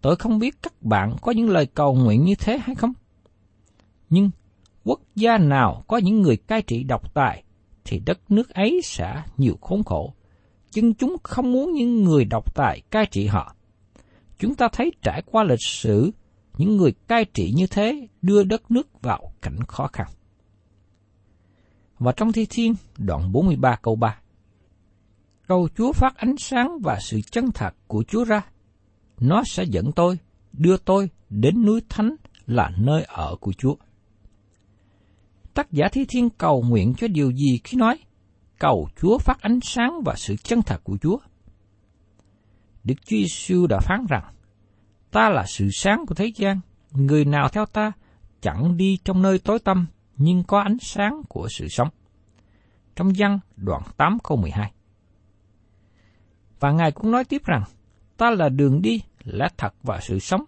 Tôi 0.00 0.16
không 0.16 0.38
biết 0.38 0.62
các 0.62 0.82
bạn 0.82 1.16
có 1.22 1.32
những 1.32 1.50
lời 1.50 1.66
cầu 1.66 1.94
nguyện 1.94 2.24
như 2.24 2.34
thế 2.34 2.58
hay 2.58 2.74
không? 2.74 2.92
Nhưng 4.10 4.30
quốc 4.84 5.00
gia 5.14 5.38
nào 5.38 5.84
có 5.88 5.96
những 5.96 6.22
người 6.22 6.36
cai 6.36 6.62
trị 6.62 6.82
độc 6.84 7.14
tài 7.14 7.44
thì 7.84 8.02
đất 8.06 8.30
nước 8.30 8.50
ấy 8.50 8.80
sẽ 8.84 9.22
nhiều 9.36 9.56
khốn 9.60 9.84
khổ. 9.84 10.14
Nhưng 10.74 10.94
chúng 10.94 11.16
không 11.22 11.52
muốn 11.52 11.72
những 11.72 12.04
người 12.04 12.24
độc 12.24 12.54
tài 12.54 12.80
cai 12.90 13.06
trị 13.06 13.26
họ. 13.26 13.54
Chúng 14.40 14.54
ta 14.54 14.68
thấy 14.72 14.92
trải 15.02 15.22
qua 15.26 15.44
lịch 15.44 15.62
sử, 15.62 16.10
những 16.58 16.76
người 16.76 16.92
cai 16.92 17.24
trị 17.24 17.52
như 17.56 17.66
thế 17.66 18.08
đưa 18.22 18.44
đất 18.44 18.70
nước 18.70 19.02
vào 19.02 19.32
cảnh 19.42 19.58
khó 19.68 19.86
khăn. 19.86 20.06
Và 21.98 22.12
trong 22.12 22.32
Thi 22.32 22.46
Thiên, 22.50 22.74
đoạn 22.98 23.32
43 23.32 23.76
câu 23.82 23.96
3. 23.96 24.18
Cầu 25.46 25.68
Chúa 25.76 25.92
phát 25.92 26.16
ánh 26.16 26.36
sáng 26.38 26.78
và 26.82 26.98
sự 27.00 27.20
chân 27.30 27.52
thật 27.54 27.74
của 27.86 28.04
Chúa 28.08 28.24
ra. 28.24 28.42
Nó 29.20 29.42
sẽ 29.46 29.64
dẫn 29.64 29.92
tôi, 29.92 30.18
đưa 30.52 30.76
tôi 30.76 31.10
đến 31.30 31.66
núi 31.66 31.80
Thánh 31.88 32.16
là 32.46 32.70
nơi 32.78 33.02
ở 33.02 33.36
của 33.40 33.52
Chúa. 33.52 33.74
Tác 35.54 35.72
giả 35.72 35.88
Thi 35.92 36.04
Thiên 36.08 36.30
cầu 36.30 36.62
nguyện 36.68 36.94
cho 36.98 37.08
điều 37.08 37.30
gì 37.30 37.60
khi 37.64 37.78
nói 37.78 37.98
cầu 38.58 38.88
Chúa 39.00 39.18
phát 39.18 39.40
ánh 39.40 39.58
sáng 39.62 40.02
và 40.04 40.14
sự 40.16 40.36
chân 40.36 40.62
thật 40.62 40.80
của 40.84 40.96
Chúa? 41.02 41.18
Đức 42.84 42.94
Chúa 43.04 43.16
Giêsu 43.16 43.66
đã 43.66 43.80
phán 43.80 44.06
rằng, 44.08 44.24
ta 45.10 45.30
là 45.30 45.44
sự 45.46 45.68
sáng 45.72 46.04
của 46.06 46.14
thế 46.14 46.32
gian, 46.36 46.60
người 46.92 47.24
nào 47.24 47.48
theo 47.48 47.66
ta 47.66 47.92
chẳng 48.40 48.76
đi 48.76 48.98
trong 49.04 49.22
nơi 49.22 49.38
tối 49.38 49.58
tăm, 49.58 49.86
nhưng 50.16 50.44
có 50.44 50.60
ánh 50.60 50.76
sáng 50.80 51.22
của 51.28 51.48
sự 51.50 51.68
sống. 51.68 51.88
Trong 52.96 53.12
văn 53.18 53.38
đoạn 53.56 53.82
8 53.96 54.18
câu 54.24 54.36
12 54.36 54.72
Và 56.60 56.72
Ngài 56.72 56.92
cũng 56.92 57.10
nói 57.10 57.24
tiếp 57.24 57.42
rằng, 57.44 57.62
ta 58.16 58.30
là 58.30 58.48
đường 58.48 58.82
đi, 58.82 59.00
lẽ 59.24 59.48
thật 59.56 59.74
và 59.82 60.00
sự 60.00 60.18
sống, 60.18 60.44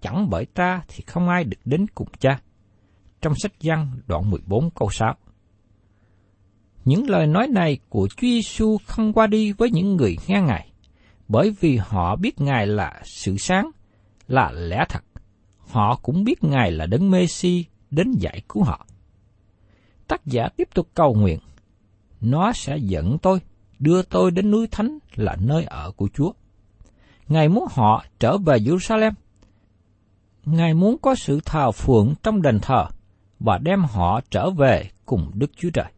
chẳng 0.00 0.30
bởi 0.30 0.46
ta 0.46 0.82
thì 0.88 1.04
không 1.06 1.28
ai 1.28 1.44
được 1.44 1.60
đến 1.64 1.86
cùng 1.94 2.08
cha. 2.18 2.40
Trong 3.20 3.32
sách 3.42 3.52
văn 3.60 3.90
đoạn 4.06 4.30
14 4.30 4.70
câu 4.70 4.90
6 4.90 5.14
Những 6.84 7.10
lời 7.10 7.26
nói 7.26 7.48
này 7.48 7.78
của 7.88 8.08
Chúa 8.08 8.26
Giêsu 8.26 8.78
không 8.86 9.12
qua 9.12 9.26
đi 9.26 9.52
với 9.52 9.70
những 9.70 9.96
người 9.96 10.16
nghe 10.26 10.40
Ngài, 10.40 10.72
bởi 11.28 11.54
vì 11.60 11.76
họ 11.76 12.16
biết 12.16 12.40
Ngài 12.40 12.66
là 12.66 13.00
sự 13.04 13.36
sáng, 13.36 13.70
là 14.28 14.52
lẽ 14.52 14.84
thật. 14.88 15.04
Họ 15.58 15.96
cũng 16.02 16.24
biết 16.24 16.44
Ngài 16.44 16.72
là 16.72 16.86
đấng 16.86 17.10
Messi 17.10 17.64
đến 17.90 18.12
giải 18.12 18.42
cứu 18.48 18.62
họ. 18.62 18.86
Tác 20.08 20.26
giả 20.26 20.48
tiếp 20.56 20.68
tục 20.74 20.88
cầu 20.94 21.14
nguyện, 21.14 21.38
nó 22.20 22.52
sẽ 22.52 22.76
dẫn 22.76 23.18
tôi, 23.18 23.40
đưa 23.78 24.02
tôi 24.02 24.30
đến 24.30 24.50
núi 24.50 24.66
Thánh 24.70 24.98
là 25.14 25.36
nơi 25.40 25.64
ở 25.64 25.90
của 25.96 26.08
Chúa. 26.14 26.32
Ngài 27.28 27.48
muốn 27.48 27.66
họ 27.70 28.04
trở 28.18 28.38
về 28.38 28.58
Jerusalem. 28.58 29.12
Ngài 30.44 30.74
muốn 30.74 30.98
có 30.98 31.14
sự 31.14 31.40
thờ 31.44 31.72
phượng 31.72 32.14
trong 32.22 32.42
đền 32.42 32.58
thờ 32.62 32.86
và 33.40 33.58
đem 33.58 33.84
họ 33.84 34.20
trở 34.30 34.50
về 34.50 34.90
cùng 35.06 35.30
Đức 35.34 35.50
Chúa 35.56 35.70
Trời. 35.70 35.92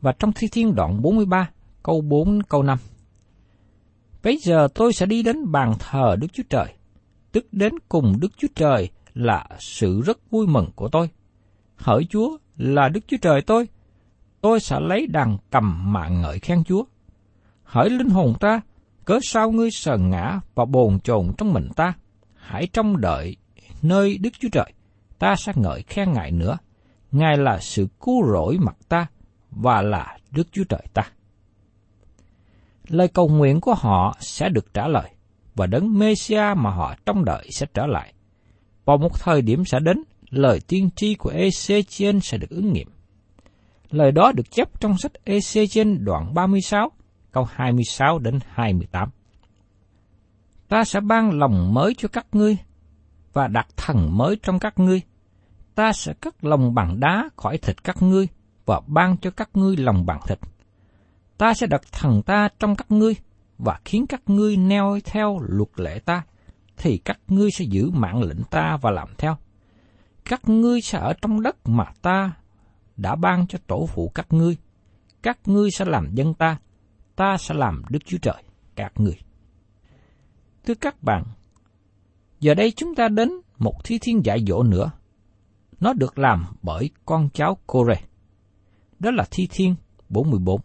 Và 0.00 0.12
trong 0.18 0.32
Thi 0.32 0.48
Thiên 0.52 0.74
đoạn 0.74 1.02
43, 1.02 1.50
câu 1.82 2.00
4 2.00 2.42
câu 2.42 2.62
5. 2.62 2.78
Bây 4.22 4.36
giờ 4.36 4.68
tôi 4.74 4.92
sẽ 4.92 5.06
đi 5.06 5.22
đến 5.22 5.52
bàn 5.52 5.74
thờ 5.78 6.16
Đức 6.20 6.26
Chúa 6.32 6.42
Trời, 6.50 6.74
tức 7.32 7.46
đến 7.52 7.72
cùng 7.88 8.20
Đức 8.20 8.32
Chúa 8.36 8.48
Trời 8.54 8.90
là 9.14 9.46
sự 9.58 10.00
rất 10.00 10.30
vui 10.30 10.46
mừng 10.46 10.70
của 10.74 10.88
tôi. 10.88 11.10
Hỡi 11.76 12.06
Chúa 12.10 12.38
là 12.56 12.88
Đức 12.88 13.00
Chúa 13.06 13.16
Trời 13.22 13.40
tôi, 13.46 13.68
tôi 14.40 14.60
sẽ 14.60 14.80
lấy 14.80 15.06
đàn 15.06 15.36
cầm 15.50 15.92
mạng 15.92 16.22
ngợi 16.22 16.38
khen 16.38 16.64
Chúa. 16.64 16.84
Hỡi 17.62 17.90
linh 17.90 18.08
hồn 18.08 18.34
ta, 18.40 18.60
cớ 19.04 19.18
sao 19.22 19.50
ngươi 19.50 19.70
sờn 19.70 20.10
ngã 20.10 20.40
và 20.54 20.64
bồn 20.64 21.00
chồn 21.00 21.32
trong 21.38 21.52
mình 21.52 21.68
ta? 21.76 21.92
Hãy 22.34 22.66
trông 22.72 23.00
đợi 23.00 23.36
nơi 23.82 24.18
Đức 24.18 24.30
Chúa 24.40 24.48
Trời, 24.52 24.72
ta 25.18 25.34
sẽ 25.36 25.52
ngợi 25.56 25.82
khen 25.82 26.12
Ngài 26.12 26.30
nữa. 26.30 26.58
Ngài 27.12 27.36
là 27.36 27.58
sự 27.58 27.88
cứu 28.00 28.26
rỗi 28.32 28.58
mặt 28.58 28.76
ta 28.88 29.06
và 29.50 29.82
là 29.82 30.18
Đức 30.30 30.48
Chúa 30.52 30.64
Trời 30.68 30.82
ta. 30.94 31.02
Lời 32.88 33.08
cầu 33.08 33.28
nguyện 33.28 33.60
của 33.60 33.74
họ 33.74 34.16
sẽ 34.20 34.48
được 34.48 34.74
trả 34.74 34.88
lời 34.88 35.10
và 35.54 35.66
đấng 35.66 35.98
Messia 35.98 36.54
mà 36.56 36.70
họ 36.70 36.94
trông 37.06 37.24
đợi 37.24 37.48
sẽ 37.50 37.66
trở 37.74 37.86
lại. 37.86 38.12
Vào 38.84 38.98
một 38.98 39.20
thời 39.20 39.42
điểm 39.42 39.64
sẽ 39.64 39.78
đến, 39.80 40.02
lời 40.30 40.60
tiên 40.68 40.90
tri 40.96 41.14
của 41.14 41.32
Ezechiel 41.32 42.20
sẽ 42.20 42.38
được 42.38 42.50
ứng 42.50 42.72
nghiệm. 42.72 42.88
Lời 43.90 44.12
đó 44.12 44.32
được 44.32 44.50
chép 44.50 44.80
trong 44.80 44.98
sách 44.98 45.12
Ezechiel 45.24 46.04
đoạn 46.04 46.34
36, 46.34 46.92
câu 47.32 47.44
26 47.50 48.18
đến 48.18 48.38
28. 48.48 49.10
Ta 50.68 50.84
sẽ 50.84 51.00
ban 51.00 51.38
lòng 51.38 51.74
mới 51.74 51.94
cho 51.98 52.08
các 52.08 52.26
ngươi 52.32 52.56
và 53.32 53.48
đặt 53.48 53.66
thần 53.76 54.18
mới 54.18 54.36
trong 54.42 54.58
các 54.58 54.78
ngươi. 54.78 55.02
Ta 55.74 55.92
sẽ 55.92 56.12
cắt 56.20 56.44
lòng 56.44 56.74
bằng 56.74 57.00
đá 57.00 57.28
khỏi 57.36 57.58
thịt 57.58 57.84
các 57.84 58.02
ngươi 58.02 58.28
và 58.66 58.80
ban 58.86 59.16
cho 59.16 59.30
các 59.30 59.50
ngươi 59.54 59.76
lòng 59.76 60.06
bằng 60.06 60.20
thịt. 60.28 60.38
Ta 61.38 61.54
sẽ 61.54 61.66
đặt 61.66 61.82
thần 61.92 62.22
ta 62.22 62.48
trong 62.58 62.76
các 62.76 62.90
ngươi 62.90 63.14
và 63.58 63.80
khiến 63.84 64.06
các 64.06 64.22
ngươi 64.26 64.56
neo 64.56 64.98
theo 65.04 65.38
luật 65.48 65.68
lệ 65.76 65.98
ta, 65.98 66.22
thì 66.76 66.98
các 66.98 67.20
ngươi 67.28 67.50
sẽ 67.50 67.64
giữ 67.64 67.90
mạng 67.90 68.22
lệnh 68.22 68.44
ta 68.50 68.78
và 68.80 68.90
làm 68.90 69.08
theo. 69.18 69.36
Các 70.24 70.48
ngươi 70.48 70.80
sẽ 70.80 70.98
ở 70.98 71.12
trong 71.22 71.42
đất 71.42 71.56
mà 71.64 71.84
ta 72.02 72.32
đã 72.96 73.14
ban 73.14 73.46
cho 73.46 73.58
tổ 73.66 73.86
phụ 73.86 74.12
các 74.14 74.32
ngươi. 74.32 74.56
Các 75.22 75.38
ngươi 75.44 75.70
sẽ 75.70 75.84
làm 75.84 76.14
dân 76.14 76.34
ta, 76.34 76.58
ta 77.16 77.36
sẽ 77.38 77.54
làm 77.54 77.82
Đức 77.88 77.98
Chúa 78.06 78.18
Trời 78.18 78.42
các 78.76 78.92
ngươi. 78.96 79.18
Thưa 80.66 80.74
các 80.74 81.02
bạn, 81.02 81.24
giờ 82.40 82.54
đây 82.54 82.72
chúng 82.76 82.94
ta 82.94 83.08
đến 83.08 83.30
một 83.58 83.84
thi 83.84 83.98
thiên 84.02 84.24
dạy 84.24 84.44
dỗ 84.46 84.62
nữa. 84.62 84.90
Nó 85.80 85.92
được 85.92 86.18
làm 86.18 86.46
bởi 86.62 86.90
con 87.04 87.28
cháu 87.34 87.58
Kore. 87.66 88.00
Đó 88.98 89.10
là 89.10 89.24
thi 89.30 89.48
thiên 89.50 89.74
44. 90.08 90.60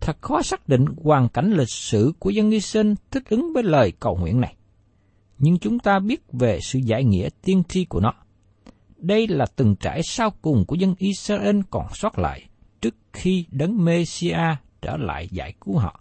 Thật 0.00 0.16
khó 0.20 0.42
xác 0.42 0.68
định 0.68 0.84
hoàn 1.02 1.28
cảnh 1.28 1.52
lịch 1.52 1.70
sử 1.70 2.12
của 2.18 2.30
dân 2.30 2.50
Israel 2.50 2.92
thích 3.10 3.22
ứng 3.28 3.52
với 3.54 3.62
lời 3.62 3.92
cầu 4.00 4.16
nguyện 4.16 4.40
này. 4.40 4.56
Nhưng 5.38 5.58
chúng 5.58 5.78
ta 5.78 5.98
biết 5.98 6.22
về 6.32 6.58
sự 6.62 6.78
giải 6.78 7.04
nghĩa 7.04 7.28
tiên 7.42 7.62
tri 7.68 7.84
của 7.84 8.00
nó. 8.00 8.12
Đây 8.96 9.28
là 9.28 9.46
từng 9.56 9.76
trải 9.76 10.00
sau 10.04 10.30
cùng 10.42 10.64
của 10.66 10.74
dân 10.74 10.94
Israel 10.98 11.60
còn 11.70 11.86
sót 11.94 12.18
lại 12.18 12.48
trước 12.80 12.94
khi 13.12 13.44
đấng 13.50 13.84
Messiah 13.84 14.56
trở 14.82 14.96
lại 14.96 15.28
giải 15.30 15.54
cứu 15.60 15.78
họ. 15.78 16.00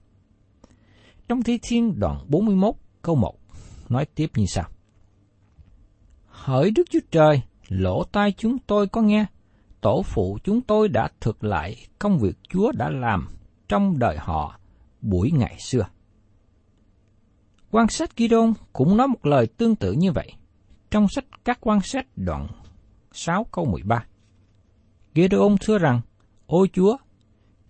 Trong 1.27 1.43
Thi 1.43 1.59
Thiên 1.61 1.99
đoạn 1.99 2.25
41 2.27 2.75
câu 3.01 3.15
1 3.15 3.35
nói 3.89 4.05
tiếp 4.15 4.31
như 4.35 4.45
sau. 4.45 4.65
Hỡi 6.25 6.71
Đức 6.71 6.83
Chúa 6.89 6.99
Trời, 7.11 7.41
lỗ 7.67 8.03
tai 8.03 8.31
chúng 8.37 8.57
tôi 8.59 8.87
có 8.87 9.01
nghe, 9.01 9.25
tổ 9.81 10.01
phụ 10.05 10.37
chúng 10.43 10.61
tôi 10.61 10.87
đã 10.87 11.09
thực 11.19 11.43
lại 11.43 11.75
công 11.99 12.19
việc 12.19 12.37
Chúa 12.49 12.71
đã 12.71 12.89
làm 12.89 13.27
trong 13.67 13.99
đời 13.99 14.17
họ 14.19 14.59
buổi 15.01 15.31
ngày 15.31 15.55
xưa. 15.59 15.87
Quan 17.71 17.87
sát 17.87 18.09
Gideon 18.17 18.53
cũng 18.73 18.97
nói 18.97 19.07
một 19.07 19.25
lời 19.25 19.47
tương 19.47 19.75
tự 19.75 19.91
như 19.91 20.11
vậy 20.11 20.33
trong 20.91 21.07
sách 21.07 21.25
các 21.45 21.57
quan 21.61 21.81
sát 21.81 22.05
đoạn 22.15 22.47
6 23.11 23.45
câu 23.51 23.65
13. 23.65 24.05
Gideon 25.15 25.55
thưa 25.61 25.77
rằng, 25.77 26.01
Ôi 26.47 26.69
Chúa, 26.73 26.97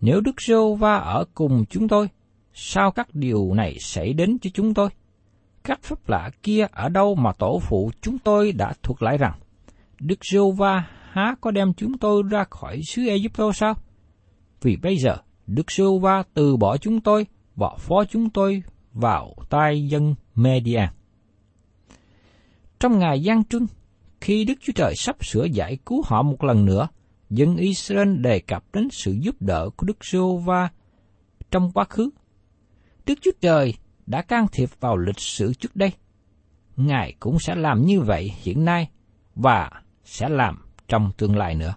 nếu 0.02 0.22
Đức 0.22 0.42
Sô 0.42 0.76
Va 0.76 0.96
ở 0.96 1.26
cùng 1.34 1.66
chúng 1.70 1.88
tôi, 1.88 2.10
sao 2.54 2.92
các 2.92 3.08
điều 3.14 3.54
này 3.54 3.78
xảy 3.80 4.14
đến 4.14 4.38
cho 4.42 4.50
chúng 4.54 4.74
tôi? 4.74 4.90
Các 5.64 5.80
pháp 5.84 6.10
lạ 6.10 6.30
kia 6.44 6.68
ở 6.72 6.90
đâu 6.90 7.16
mà 7.16 7.32
tổ 7.34 7.60
phụ 7.62 7.92
chúng 8.02 8.20
tôi 8.20 8.52
đã 8.52 8.74
thuộc 8.84 9.02
lại 9.02 9.18
rằng, 9.18 9.40
Đức 10.00 10.20
Sô 10.22 10.52
Va 10.52 10.88
há 11.12 11.36
có 11.42 11.52
đem 11.52 11.74
chúng 11.74 11.98
tôi 11.98 12.24
ra 12.30 12.44
khỏi 12.50 12.82
xứ 12.88 13.08
Egypto 13.08 13.52
sao? 13.52 13.74
Vì 14.62 14.76
bây 14.76 14.98
giờ, 14.98 15.18
Đức 15.48 15.72
Rô 15.72 16.00
Va 16.00 16.24
từ 16.34 16.58
bỏ 16.58 16.78
chúng 16.78 17.02
tôi 17.02 17.26
và 17.56 17.70
phó 17.80 18.06
chúng 18.06 18.30
tôi 18.30 18.64
vào 18.94 19.36
tay 19.50 19.88
dân 19.88 20.16
media. 20.36 20.82
Trong 22.80 23.00
ngày 23.00 23.22
gian 23.22 23.44
trưng, 23.44 23.68
khi 24.22 24.44
Đức 24.44 24.54
Chúa 24.62 24.74
Trời 24.76 24.94
sắp 24.96 25.26
sửa 25.26 25.46
giải 25.46 25.78
cứu 25.86 26.04
họ 26.06 26.22
một 26.22 26.44
lần 26.44 26.66
nữa, 26.66 26.88
dân 27.30 27.56
Israel 27.56 28.18
đề 28.18 28.40
cập 28.40 28.64
đến 28.74 28.88
sự 28.92 29.12
giúp 29.22 29.36
đỡ 29.40 29.70
của 29.78 29.88
Đức 29.88 30.06
giê 30.06 30.20
va 30.46 30.70
trong 31.52 31.72
quá 31.72 31.86
khứ. 31.90 32.10
Đức 33.06 33.20
Chúa 33.22 33.32
Trời 33.42 33.74
đã 34.06 34.22
can 34.22 34.46
thiệp 34.52 34.70
vào 34.80 34.98
lịch 34.98 35.20
sử 35.20 35.54
trước 35.54 35.76
đây. 35.76 35.92
Ngài 36.78 37.14
cũng 37.20 37.40
sẽ 37.40 37.56
làm 37.56 37.86
như 37.86 38.02
vậy 38.02 38.32
hiện 38.44 38.66
nay 38.66 38.90
và 39.36 39.70
sẽ 40.04 40.30
làm 40.30 40.66
trong 40.88 41.12
tương 41.18 41.38
lai 41.38 41.56
nữa. 41.56 41.74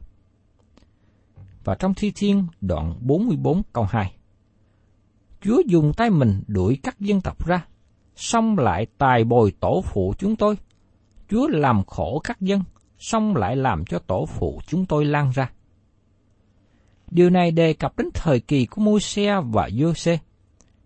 Và 1.65 1.75
trong 1.75 1.95
Thi 1.95 2.13
Thiên 2.15 2.47
đoạn 2.61 2.95
44 3.01 3.63
câu 3.73 3.85
2 3.91 4.15
Chúa 5.41 5.63
dùng 5.67 5.93
tay 5.97 6.11
mình 6.11 6.43
đuổi 6.47 6.79
các 6.83 7.01
dân 7.01 7.21
tộc 7.21 7.47
ra, 7.47 7.67
xong 8.17 8.59
lại 8.59 8.87
tài 8.99 9.25
bồi 9.25 9.53
tổ 9.61 9.83
phụ 9.93 10.15
chúng 10.19 10.37
tôi– 10.37 10.57
Chúa 11.31 11.49
làm 11.49 11.85
khổ 11.85 12.21
các 12.25 12.41
dân, 12.41 12.63
xong 12.99 13.37
lại 13.37 13.57
làm 13.57 13.85
cho 13.85 13.99
tổ 13.99 14.27
phụ 14.27 14.61
chúng 14.67 14.87
tôi 14.87 15.05
lan 15.05 15.31
ra. 15.31 15.51
Điều 17.11 17.31
này 17.31 17.51
đề 17.51 17.73
cập 17.73 17.99
đến 17.99 18.09
thời 18.15 18.41
kỳ 18.41 18.67
của 18.67 18.81
Môi-se 18.81 19.41
và 19.41 19.69
Giô-se. 19.69 20.19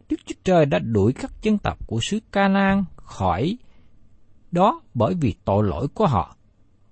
Đức 0.08 0.16
Chúa 0.26 0.34
Trời 0.44 0.66
đã 0.66 0.78
đuổi 0.78 1.12
các 1.12 1.32
dân 1.42 1.58
tộc 1.58 1.86
của 1.86 1.98
xứ 2.02 2.18
Canaan 2.32 2.84
khỏi 2.96 3.58
đó 4.50 4.80
bởi 4.94 5.14
vì 5.14 5.34
tội 5.44 5.64
lỗi 5.64 5.88
của 5.94 6.06
họ 6.06 6.36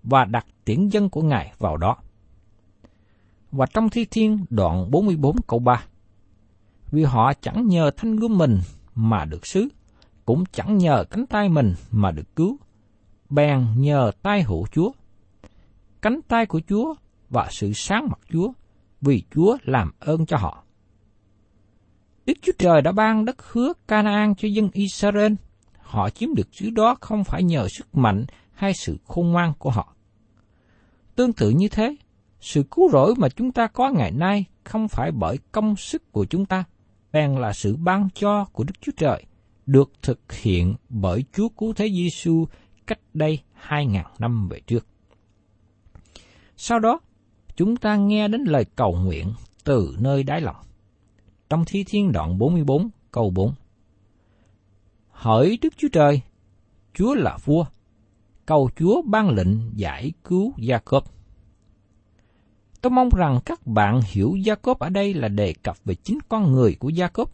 và 0.03 0.25
đặt 0.25 0.47
tiễn 0.65 0.89
dân 0.89 1.09
của 1.09 1.23
Ngài 1.23 1.53
vào 1.59 1.77
đó. 1.77 1.97
Và 3.53 3.67
trong 3.67 3.89
Thi 3.91 4.05
Thiên 4.05 4.45
đoạn 4.51 4.91
44 4.91 5.37
câu 5.47 5.59
3 5.59 5.85
Vì 6.91 7.05
họ 7.05 7.33
chẳng 7.41 7.67
nhờ 7.67 7.91
thanh 7.97 8.17
gươm 8.17 8.39
mình 8.39 8.61
mà 8.95 9.25
được 9.25 9.47
xứ, 9.47 9.69
cũng 10.25 10.45
chẳng 10.53 10.79
nhờ 10.79 11.05
cánh 11.11 11.27
tay 11.27 11.49
mình 11.49 11.75
mà 11.91 12.11
được 12.11 12.37
cứu, 12.37 12.57
bèn 13.31 13.67
nhờ 13.77 14.11
tay 14.23 14.43
hữu 14.43 14.67
Chúa. 14.67 14.91
Cánh 16.03 16.21
tay 16.29 16.47
của 16.47 16.61
Chúa 16.69 16.95
và 17.31 17.49
sự 17.51 17.73
sáng 17.73 18.09
mặt 18.09 18.19
Chúa, 18.33 18.53
vì 19.01 19.23
Chúa 19.35 19.57
làm 19.65 19.93
ơn 19.99 20.27
cho 20.27 20.37
họ. 20.37 20.65
Đức 22.27 22.35
Chúa 22.43 22.53
Trời 22.59 22.83
đã 22.83 22.93
ban 22.93 23.25
đất 23.25 23.37
hứa 23.53 23.73
Canaan 23.89 24.35
cho 24.35 24.49
dân 24.49 24.69
Israel. 24.73 25.33
Họ 25.79 26.11
chiếm 26.11 26.35
được 26.35 26.49
xứ 26.53 26.71
đó 26.71 26.97
không 27.01 27.25
phải 27.25 27.43
nhờ 27.43 27.69
sức 27.69 27.97
mạnh 27.97 28.25
hay 28.53 28.75
sự 28.75 28.99
khôn 29.05 29.33
ngoan 29.33 29.53
của 29.59 29.71
họ. 29.71 29.95
Tương 31.15 31.33
tự 31.33 31.51
như 31.51 31.69
thế, 31.69 31.97
sự 32.43 32.63
cứu 32.63 32.91
rỗi 32.91 33.15
mà 33.19 33.29
chúng 33.29 33.53
ta 33.53 33.67
có 33.67 33.91
ngày 33.91 34.11
nay 34.11 34.45
không 34.65 34.89
phải 34.89 35.11
bởi 35.13 35.39
công 35.53 35.77
sức 35.77 36.13
của 36.13 36.25
chúng 36.25 36.47
ta, 36.47 36.65
bèn 37.13 37.35
là 37.35 37.53
sự 37.53 37.77
ban 37.77 38.09
cho 38.15 38.45
của 38.45 38.65
Đức 38.65 38.75
Chúa 38.81 38.93
Trời, 38.97 39.25
được 39.67 39.93
thực 40.03 40.33
hiện 40.33 40.75
bởi 40.89 41.25
Chúa 41.33 41.49
Cứu 41.49 41.73
Thế 41.73 41.89
Giêsu 41.89 42.47
cách 42.87 42.99
đây 43.15 43.39
hai 43.53 43.87
ngàn 43.87 44.07
năm 44.19 44.49
về 44.49 44.61
trước. 44.61 44.87
Sau 46.57 46.79
đó, 46.79 47.01
chúng 47.57 47.77
ta 47.77 47.97
nghe 47.97 48.29
đến 48.29 48.45
lời 48.45 48.65
cầu 48.77 48.93
nguyện 48.93 49.33
từ 49.65 49.97
nơi 50.01 50.23
đáy 50.23 50.41
lòng. 50.41 50.57
Trong 51.51 51.65
Thi 51.67 51.85
Thiên 51.85 52.13
đoạn 52.13 52.39
44 52.39 52.89
câu 53.11 53.31
4 53.31 53.55
Hỡi 55.11 55.59
Đức 55.63 55.75
Chúa 55.77 55.89
Trời, 55.93 56.21
Chúa 56.95 57.15
là 57.15 57.39
vua, 57.45 57.65
cầu 58.47 58.71
Chúa 58.77 59.03
ban 59.03 59.29
lệnh 59.29 59.79
giải 59.79 60.13
cứu 60.25 60.53
Gia 60.57 60.79
Cốp. 60.79 61.22
Tôi 62.83 62.91
mong 62.91 63.09
rằng 63.17 63.39
các 63.45 63.67
bạn 63.67 64.01
hiểu 64.07 64.33
Jacob 64.33 64.75
ở 64.79 64.89
đây 64.89 65.15
là 65.15 65.29
đề 65.29 65.55
cập 65.63 65.77
về 65.85 65.95
chính 65.95 66.19
con 66.29 66.53
người 66.53 66.77
của 66.79 66.89
Jacob, 66.89 67.27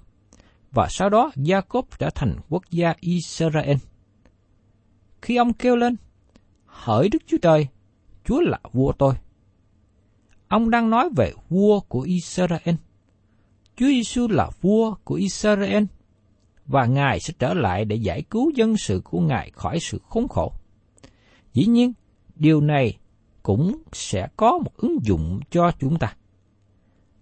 và 0.70 0.86
sau 0.90 1.08
đó 1.08 1.30
Jacob 1.36 1.82
trở 1.98 2.10
thành 2.14 2.36
quốc 2.48 2.62
gia 2.70 2.94
Israel. 3.00 3.76
Khi 5.22 5.36
ông 5.36 5.52
kêu 5.52 5.76
lên, 5.76 5.96
hỡi 6.64 7.08
Đức 7.08 7.22
Chúa 7.26 7.36
Trời, 7.42 7.66
Chúa 8.24 8.40
là 8.40 8.58
vua 8.72 8.92
tôi. 8.92 9.14
Ông 10.48 10.70
đang 10.70 10.90
nói 10.90 11.08
về 11.16 11.32
vua 11.48 11.80
của 11.80 12.00
Israel. 12.00 12.74
Chúa 13.76 13.86
Giêsu 13.86 14.28
là 14.28 14.50
vua 14.60 14.94
của 15.04 15.14
Israel 15.14 15.84
và 16.66 16.86
Ngài 16.86 17.20
sẽ 17.20 17.34
trở 17.38 17.54
lại 17.54 17.84
để 17.84 17.96
giải 17.96 18.22
cứu 18.22 18.50
dân 18.54 18.76
sự 18.76 19.00
của 19.04 19.20
Ngài 19.20 19.50
khỏi 19.50 19.80
sự 19.80 20.00
khốn 20.08 20.28
khổ. 20.28 20.52
Dĩ 21.52 21.66
nhiên, 21.66 21.92
điều 22.34 22.60
này 22.60 22.98
cũng 23.48 23.82
sẽ 23.92 24.28
có 24.36 24.58
một 24.58 24.76
ứng 24.76 24.98
dụng 25.02 25.40
cho 25.50 25.70
chúng 25.80 25.98
ta. 25.98 26.16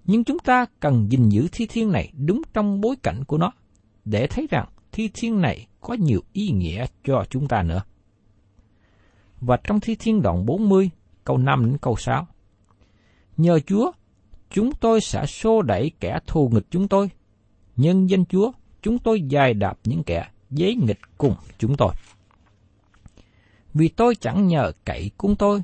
Nhưng 0.04 0.24
chúng 0.24 0.38
ta 0.38 0.66
cần 0.80 1.06
gìn 1.10 1.28
giữ 1.28 1.48
thi 1.52 1.66
thiên 1.66 1.92
này 1.92 2.12
đúng 2.26 2.42
trong 2.52 2.80
bối 2.80 2.96
cảnh 3.02 3.24
của 3.24 3.38
nó, 3.38 3.52
để 4.04 4.26
thấy 4.26 4.46
rằng 4.50 4.68
thi 4.92 5.10
thiên 5.14 5.40
này 5.40 5.66
có 5.80 5.94
nhiều 5.94 6.20
ý 6.32 6.48
nghĩa 6.48 6.86
cho 7.04 7.24
chúng 7.30 7.48
ta 7.48 7.62
nữa. 7.62 7.82
Và 9.40 9.56
trong 9.64 9.80
thi 9.80 9.96
thiên 9.98 10.22
đoạn 10.22 10.46
40, 10.46 10.90
câu 11.24 11.38
5 11.38 11.64
đến 11.66 11.78
câu 11.78 11.96
6. 11.96 12.26
Nhờ 13.36 13.58
Chúa, 13.66 13.92
chúng 14.50 14.70
tôi 14.80 15.00
sẽ 15.00 15.26
xô 15.26 15.62
đẩy 15.62 15.90
kẻ 16.00 16.18
thù 16.26 16.48
nghịch 16.52 16.66
chúng 16.70 16.88
tôi. 16.88 17.10
Nhân 17.76 18.10
danh 18.10 18.24
Chúa, 18.24 18.52
chúng 18.82 18.98
tôi 18.98 19.22
dài 19.22 19.54
đạp 19.54 19.78
những 19.84 20.02
kẻ 20.02 20.28
giấy 20.50 20.74
nghịch 20.74 21.00
cùng 21.18 21.34
chúng 21.58 21.76
tôi. 21.76 21.92
Vì 23.74 23.88
tôi 23.88 24.14
chẳng 24.14 24.46
nhờ 24.46 24.72
cậy 24.84 25.10
cung 25.16 25.36
tôi, 25.36 25.62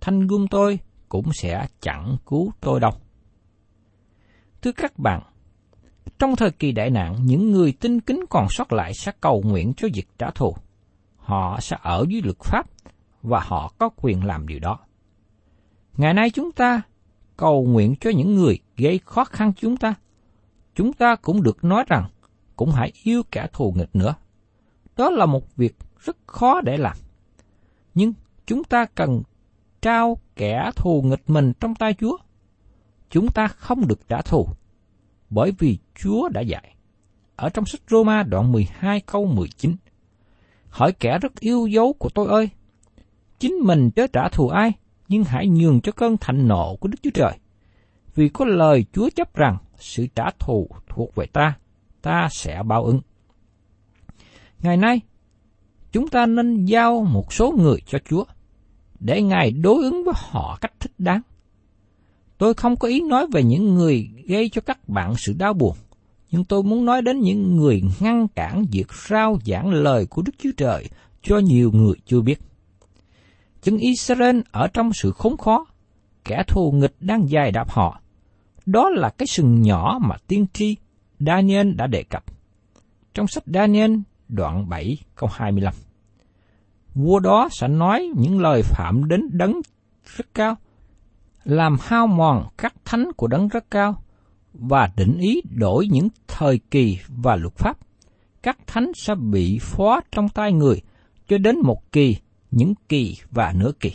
thanh 0.00 0.26
gươm 0.26 0.48
tôi 0.48 0.78
cũng 1.08 1.32
sẽ 1.32 1.66
chẳng 1.80 2.16
cứu 2.26 2.52
tôi 2.60 2.80
đâu. 2.80 2.92
Thưa 4.62 4.72
các 4.72 4.98
bạn, 4.98 5.22
trong 6.18 6.36
thời 6.36 6.50
kỳ 6.50 6.72
đại 6.72 6.90
nạn, 6.90 7.16
những 7.22 7.52
người 7.52 7.72
tinh 7.72 8.00
kính 8.00 8.24
còn 8.30 8.46
sót 8.50 8.72
lại 8.72 8.92
sẽ 8.94 9.12
cầu 9.20 9.42
nguyện 9.44 9.72
cho 9.76 9.88
việc 9.94 10.08
trả 10.18 10.30
thù. 10.30 10.56
Họ 11.16 11.60
sẽ 11.60 11.76
ở 11.82 12.04
dưới 12.08 12.22
luật 12.22 12.38
pháp 12.38 12.66
và 13.22 13.40
họ 13.40 13.72
có 13.78 13.88
quyền 13.96 14.24
làm 14.24 14.48
điều 14.48 14.58
đó. 14.58 14.78
Ngày 15.96 16.14
nay 16.14 16.30
chúng 16.30 16.52
ta 16.52 16.82
cầu 17.36 17.64
nguyện 17.64 17.94
cho 18.00 18.10
những 18.10 18.34
người 18.34 18.58
gây 18.76 19.00
khó 19.04 19.24
khăn 19.24 19.52
chúng 19.56 19.76
ta. 19.76 19.94
Chúng 20.74 20.92
ta 20.92 21.16
cũng 21.16 21.42
được 21.42 21.64
nói 21.64 21.84
rằng 21.88 22.08
cũng 22.56 22.70
hãy 22.70 22.92
yêu 23.02 23.22
kẻ 23.30 23.46
thù 23.52 23.72
nghịch 23.76 23.96
nữa. 23.96 24.14
Đó 24.96 25.10
là 25.10 25.26
một 25.26 25.56
việc 25.56 25.76
rất 25.98 26.16
khó 26.26 26.60
để 26.60 26.76
làm. 26.76 26.96
Nhưng 27.94 28.12
chúng 28.46 28.64
ta 28.64 28.84
cần 28.94 29.22
trao 29.82 30.18
kẻ 30.36 30.70
thù 30.76 31.02
nghịch 31.02 31.30
mình 31.30 31.52
trong 31.60 31.74
tay 31.74 31.94
Chúa. 31.94 32.16
Chúng 33.10 33.28
ta 33.28 33.48
không 33.48 33.88
được 33.88 34.08
trả 34.08 34.22
thù, 34.22 34.48
bởi 35.30 35.52
vì 35.58 35.78
Chúa 35.94 36.28
đã 36.28 36.40
dạy. 36.40 36.74
Ở 37.36 37.48
trong 37.48 37.66
sách 37.66 37.80
Roma 37.90 38.22
đoạn 38.22 38.52
12 38.52 39.00
câu 39.00 39.26
19, 39.26 39.76
Hỏi 40.68 40.92
kẻ 40.92 41.18
rất 41.18 41.40
yêu 41.40 41.66
dấu 41.66 41.92
của 41.92 42.08
tôi 42.08 42.28
ơi, 42.28 42.48
chính 43.38 43.52
mình 43.52 43.90
chớ 43.90 44.06
trả 44.06 44.28
thù 44.28 44.48
ai, 44.48 44.72
nhưng 45.08 45.24
hãy 45.24 45.48
nhường 45.48 45.80
cho 45.80 45.92
cơn 45.92 46.16
thạnh 46.16 46.48
nộ 46.48 46.76
của 46.76 46.88
Đức 46.88 46.98
Chúa 47.02 47.10
Trời. 47.14 47.32
Vì 48.14 48.28
có 48.28 48.44
lời 48.44 48.84
Chúa 48.92 49.10
chấp 49.10 49.34
rằng 49.34 49.56
sự 49.76 50.06
trả 50.14 50.24
thù 50.38 50.68
thuộc 50.88 51.14
về 51.14 51.26
ta, 51.26 51.56
ta 52.02 52.28
sẽ 52.30 52.62
báo 52.62 52.84
ứng. 52.84 53.00
Ngày 54.62 54.76
nay, 54.76 55.00
chúng 55.92 56.08
ta 56.08 56.26
nên 56.26 56.64
giao 56.64 57.02
một 57.02 57.32
số 57.32 57.52
người 57.58 57.76
cho 57.86 57.98
Chúa, 58.08 58.24
để 59.00 59.22
Ngài 59.22 59.50
đối 59.50 59.82
ứng 59.82 60.04
với 60.04 60.14
họ 60.16 60.58
cách 60.60 60.72
thích 60.80 60.92
đáng. 60.98 61.20
Tôi 62.38 62.54
không 62.54 62.76
có 62.76 62.88
ý 62.88 63.00
nói 63.00 63.26
về 63.32 63.42
những 63.42 63.74
người 63.74 64.08
gây 64.26 64.48
cho 64.48 64.60
các 64.60 64.88
bạn 64.88 65.14
sự 65.16 65.32
đau 65.38 65.54
buồn, 65.54 65.76
nhưng 66.30 66.44
tôi 66.44 66.62
muốn 66.62 66.84
nói 66.84 67.02
đến 67.02 67.20
những 67.20 67.56
người 67.56 67.82
ngăn 68.00 68.28
cản 68.28 68.64
việc 68.72 68.92
rao 69.08 69.38
giảng 69.44 69.70
lời 69.70 70.06
của 70.06 70.22
Đức 70.22 70.32
Chúa 70.38 70.50
Trời 70.56 70.88
cho 71.22 71.38
nhiều 71.38 71.70
người 71.72 71.94
chưa 72.06 72.20
biết. 72.20 72.40
Dân 73.62 73.78
Israel 73.78 74.40
ở 74.50 74.68
trong 74.68 74.92
sự 74.92 75.12
khốn 75.12 75.36
khó, 75.36 75.66
kẻ 76.24 76.42
thù 76.46 76.72
nghịch 76.72 76.94
đang 77.00 77.30
dài 77.30 77.52
đạp 77.52 77.70
họ. 77.70 78.00
Đó 78.66 78.90
là 78.90 79.08
cái 79.08 79.26
sừng 79.26 79.62
nhỏ 79.62 79.98
mà 80.02 80.16
tiên 80.26 80.46
tri 80.52 80.76
Daniel 81.20 81.72
đã 81.72 81.86
đề 81.86 82.02
cập. 82.02 82.24
Trong 83.14 83.26
sách 83.26 83.44
Daniel 83.46 83.94
đoạn 84.28 84.68
7 84.68 84.98
câu 85.14 85.28
25. 85.32 85.74
Vua 86.94 87.18
đó 87.18 87.48
sẽ 87.52 87.68
nói 87.68 88.10
những 88.16 88.40
lời 88.40 88.62
phạm 88.62 89.08
đến 89.08 89.28
đấng 89.32 89.60
rất 90.16 90.26
cao, 90.34 90.56
làm 91.44 91.76
hao 91.80 92.06
mòn 92.06 92.48
các 92.58 92.74
thánh 92.84 93.12
của 93.16 93.26
đấng 93.26 93.48
rất 93.48 93.70
cao, 93.70 94.02
và 94.52 94.90
định 94.96 95.18
ý 95.18 95.42
đổi 95.56 95.88
những 95.90 96.08
thời 96.26 96.60
kỳ 96.70 96.98
và 97.08 97.36
luật 97.36 97.54
pháp. 97.54 97.78
Các 98.42 98.58
thánh 98.66 98.92
sẽ 98.94 99.14
bị 99.14 99.58
phó 99.60 100.00
trong 100.12 100.28
tay 100.28 100.52
người 100.52 100.82
cho 101.28 101.38
đến 101.38 101.56
một 101.62 101.92
kỳ, 101.92 102.16
những 102.50 102.74
kỳ 102.88 103.16
và 103.30 103.52
nửa 103.56 103.72
kỳ. 103.80 103.92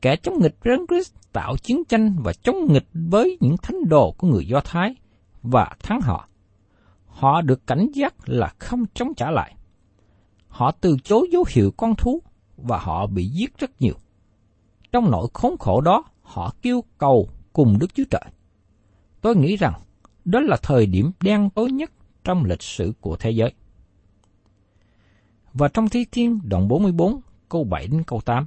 Kẻ 0.00 0.16
chống 0.16 0.38
nghịch 0.42 0.56
Đấng 0.64 0.86
Christ 0.88 1.14
tạo 1.32 1.56
chiến 1.56 1.84
tranh 1.88 2.16
và 2.22 2.32
chống 2.32 2.72
nghịch 2.72 2.86
với 2.92 3.36
những 3.40 3.56
thánh 3.56 3.88
đồ 3.88 4.14
của 4.18 4.26
người 4.26 4.46
Do 4.46 4.60
Thái 4.60 4.94
và 5.42 5.76
thắng 5.82 6.00
họ. 6.00 6.28
Họ 7.06 7.40
được 7.40 7.66
cảnh 7.66 7.88
giác 7.94 8.14
là 8.26 8.52
không 8.58 8.84
chống 8.94 9.14
trả 9.14 9.30
lại. 9.30 9.54
Họ 10.58 10.70
từ 10.70 10.96
chối 11.04 11.28
dấu 11.32 11.44
hiệu 11.48 11.70
con 11.76 11.94
thú 11.96 12.22
và 12.56 12.78
họ 12.78 13.06
bị 13.06 13.26
giết 13.26 13.58
rất 13.58 13.70
nhiều. 13.80 13.94
Trong 14.92 15.10
nỗi 15.10 15.28
khốn 15.34 15.58
khổ 15.58 15.80
đó, 15.80 16.04
họ 16.22 16.54
kêu 16.62 16.84
cầu 16.98 17.28
cùng 17.52 17.78
Đức 17.78 17.94
Chúa 17.94 18.04
Trời. 18.10 18.24
Tôi 19.20 19.36
nghĩ 19.36 19.56
rằng 19.56 19.72
đó 20.24 20.40
là 20.40 20.56
thời 20.62 20.86
điểm 20.86 21.10
đen 21.20 21.50
tối 21.50 21.70
nhất 21.70 21.92
trong 22.24 22.44
lịch 22.44 22.62
sử 22.62 22.92
của 23.00 23.16
thế 23.16 23.30
giới. 23.30 23.52
Và 25.54 25.68
trong 25.68 25.88
Thi 25.88 26.06
Thiên 26.12 26.40
đoạn 26.44 26.68
44, 26.68 27.20
câu 27.48 27.64
7 27.64 27.86
đến 27.86 28.02
câu 28.06 28.20
8. 28.20 28.46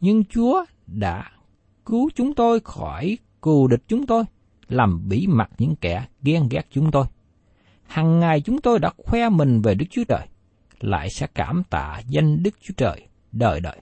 Nhưng 0.00 0.24
Chúa 0.24 0.64
đã 0.86 1.30
cứu 1.86 2.10
chúng 2.14 2.34
tôi 2.34 2.60
khỏi 2.60 3.18
cù 3.40 3.66
địch 3.66 3.82
chúng 3.88 4.06
tôi, 4.06 4.24
làm 4.68 5.08
bỉ 5.08 5.26
mặt 5.26 5.50
những 5.58 5.76
kẻ 5.76 6.06
ghen 6.22 6.48
ghét 6.50 6.66
chúng 6.70 6.90
tôi. 6.90 7.04
Hằng 7.86 8.20
ngày 8.20 8.40
chúng 8.40 8.60
tôi 8.60 8.78
đã 8.78 8.90
khoe 8.96 9.28
mình 9.28 9.60
về 9.62 9.74
Đức 9.74 9.86
Chúa 9.90 10.04
Trời, 10.08 10.26
lại 10.80 11.10
sẽ 11.10 11.26
cảm 11.34 11.62
tạ 11.70 12.00
danh 12.08 12.42
Đức 12.42 12.54
Chúa 12.60 12.74
Trời 12.76 13.08
đời 13.32 13.60
đời. 13.60 13.76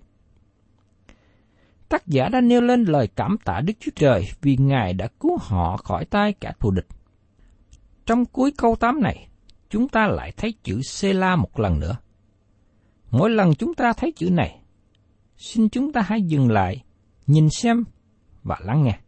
Tác 1.88 2.06
giả 2.06 2.28
đã 2.28 2.40
nêu 2.40 2.60
lên 2.60 2.84
lời 2.84 3.08
cảm 3.16 3.36
tạ 3.44 3.60
Đức 3.60 3.72
Chúa 3.80 3.90
Trời 3.94 4.28
vì 4.42 4.56
Ngài 4.56 4.92
đã 4.94 5.08
cứu 5.20 5.38
họ 5.40 5.76
khỏi 5.76 6.04
tay 6.04 6.34
kẻ 6.40 6.52
thù 6.60 6.70
địch. 6.70 6.86
Trong 8.06 8.24
cuối 8.24 8.52
câu 8.56 8.76
8 8.76 9.00
này, 9.00 9.28
chúng 9.70 9.88
ta 9.88 10.06
lại 10.06 10.32
thấy 10.36 10.54
chữ 10.62 10.80
Sela 10.82 11.36
một 11.36 11.60
lần 11.60 11.80
nữa. 11.80 11.96
Mỗi 13.10 13.30
lần 13.30 13.54
chúng 13.54 13.74
ta 13.74 13.92
thấy 13.92 14.12
chữ 14.16 14.30
này, 14.30 14.60
xin 15.36 15.68
chúng 15.68 15.92
ta 15.92 16.00
hãy 16.00 16.22
dừng 16.22 16.50
lại, 16.50 16.84
nhìn 17.26 17.48
xem 17.50 17.84
và 18.42 18.56
lắng 18.60 18.82
nghe. 18.82 18.98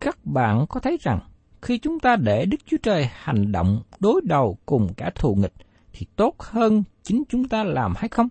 Các 0.00 0.18
bạn 0.24 0.66
có 0.68 0.80
thấy 0.80 0.98
rằng 1.00 1.20
khi 1.62 1.78
chúng 1.78 2.00
ta 2.00 2.16
để 2.16 2.44
Đức 2.46 2.56
Chúa 2.66 2.76
Trời 2.82 3.08
hành 3.12 3.52
động 3.52 3.82
đối 4.00 4.20
đầu 4.24 4.58
cùng 4.66 4.94
cả 4.96 5.10
thù 5.14 5.34
nghịch 5.34 5.54
thì 5.98 6.06
tốt 6.16 6.34
hơn 6.38 6.84
chính 7.02 7.22
chúng 7.28 7.48
ta 7.48 7.64
làm 7.64 7.94
hay 7.96 8.08
không? 8.08 8.28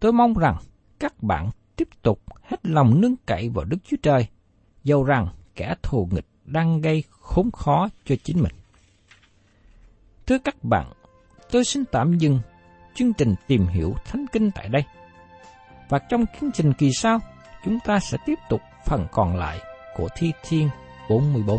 Tôi 0.00 0.12
mong 0.12 0.34
rằng 0.34 0.56
các 0.98 1.22
bạn 1.22 1.50
tiếp 1.76 1.88
tục 2.02 2.20
hết 2.42 2.56
lòng 2.62 3.00
nương 3.00 3.16
cậy 3.26 3.48
vào 3.48 3.64
Đức 3.64 3.76
Chúa 3.84 3.96
Trời, 4.02 4.26
dầu 4.84 5.04
rằng 5.04 5.28
kẻ 5.54 5.74
thù 5.82 6.08
nghịch 6.12 6.26
đang 6.44 6.80
gây 6.80 7.04
khốn 7.10 7.50
khó 7.50 7.88
cho 8.04 8.14
chính 8.24 8.42
mình. 8.42 8.52
Thưa 10.26 10.38
các 10.38 10.64
bạn, 10.64 10.92
tôi 11.50 11.64
xin 11.64 11.84
tạm 11.92 12.18
dừng 12.18 12.40
chương 12.94 13.12
trình 13.12 13.34
tìm 13.46 13.66
hiểu 13.66 13.94
Thánh 14.04 14.26
Kinh 14.32 14.50
tại 14.54 14.68
đây. 14.68 14.82
Và 15.88 15.98
trong 15.98 16.24
chương 16.40 16.52
trình 16.52 16.72
kỳ 16.72 16.90
sau, 16.92 17.18
chúng 17.64 17.78
ta 17.84 17.98
sẽ 17.98 18.18
tiếp 18.26 18.38
tục 18.48 18.60
phần 18.86 19.06
còn 19.12 19.36
lại 19.36 19.60
của 19.96 20.08
Thi 20.16 20.32
Thiên 20.42 20.68
44. 21.08 21.58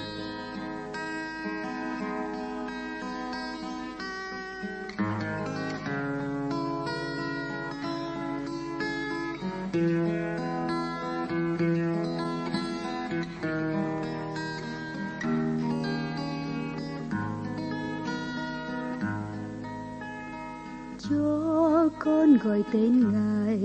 Gọi 22.43 22.63
tên 22.73 23.11
ngài. 23.13 23.59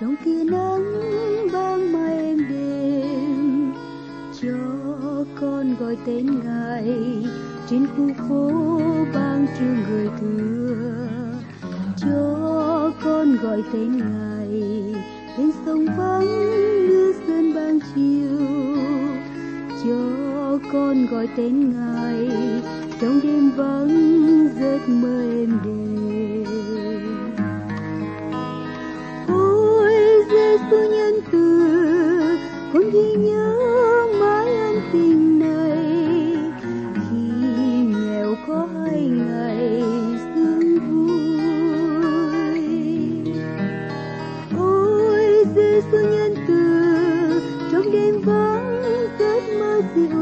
Trong 0.00 0.14
tia 0.24 0.44
nắng 0.44 0.84
ban 1.52 1.92
mai 1.92 2.16
em 2.16 2.38
đêm 2.48 3.72
cho 4.42 5.24
con 5.40 5.74
gọi 5.80 5.96
tên 6.06 6.26
ngài. 6.44 7.24
Trên 7.70 7.86
khu 7.86 8.10
phố 8.28 8.50
ban 9.14 9.46
trưa 9.58 9.74
người 9.88 10.08
thừa 10.20 10.76
cho 11.96 12.92
con 13.04 13.36
gọi 13.42 13.62
tên 13.72 13.96
ngài. 13.98 14.62
Bên 15.38 15.50
sông 15.66 15.86
vắng 15.98 16.26
như 16.88 17.14
sơn 17.26 17.54
ban 17.54 17.78
chiều 17.94 18.38
cho 19.84 20.58
con 20.72 21.06
gọi 21.06 21.28
tên 21.36 21.70
ngài. 21.70 22.30
Trong 23.00 23.20
đêm 23.22 23.50
vắng 23.56 24.48
giấc 24.60 24.88
mơ 24.88 25.22
em 25.22 25.58
đêm. 25.64 25.89
Giêsu 30.70 30.90
nhân 30.90 31.14
từ, 31.32 31.38
con 32.72 32.90
ghi 32.90 33.14
nhớ 33.14 33.56
mãi 34.20 34.54
ân 34.56 34.80
tình 34.92 35.38
này. 35.38 36.36
Khi 36.94 37.26
nghèo 37.84 38.34
có 38.46 38.68
hai 38.74 39.00
ngày 39.00 39.82
sương 40.34 40.78
vui. 40.90 41.40
Ôi 44.58 45.44
giêsu 45.54 45.98
nhân 46.10 46.34
từ, 46.48 46.62
trong 47.72 47.92
đêm 47.92 48.22
vắng 48.22 48.82
tết 49.18 49.42
mơ 49.58 49.82
dịu 49.96 50.19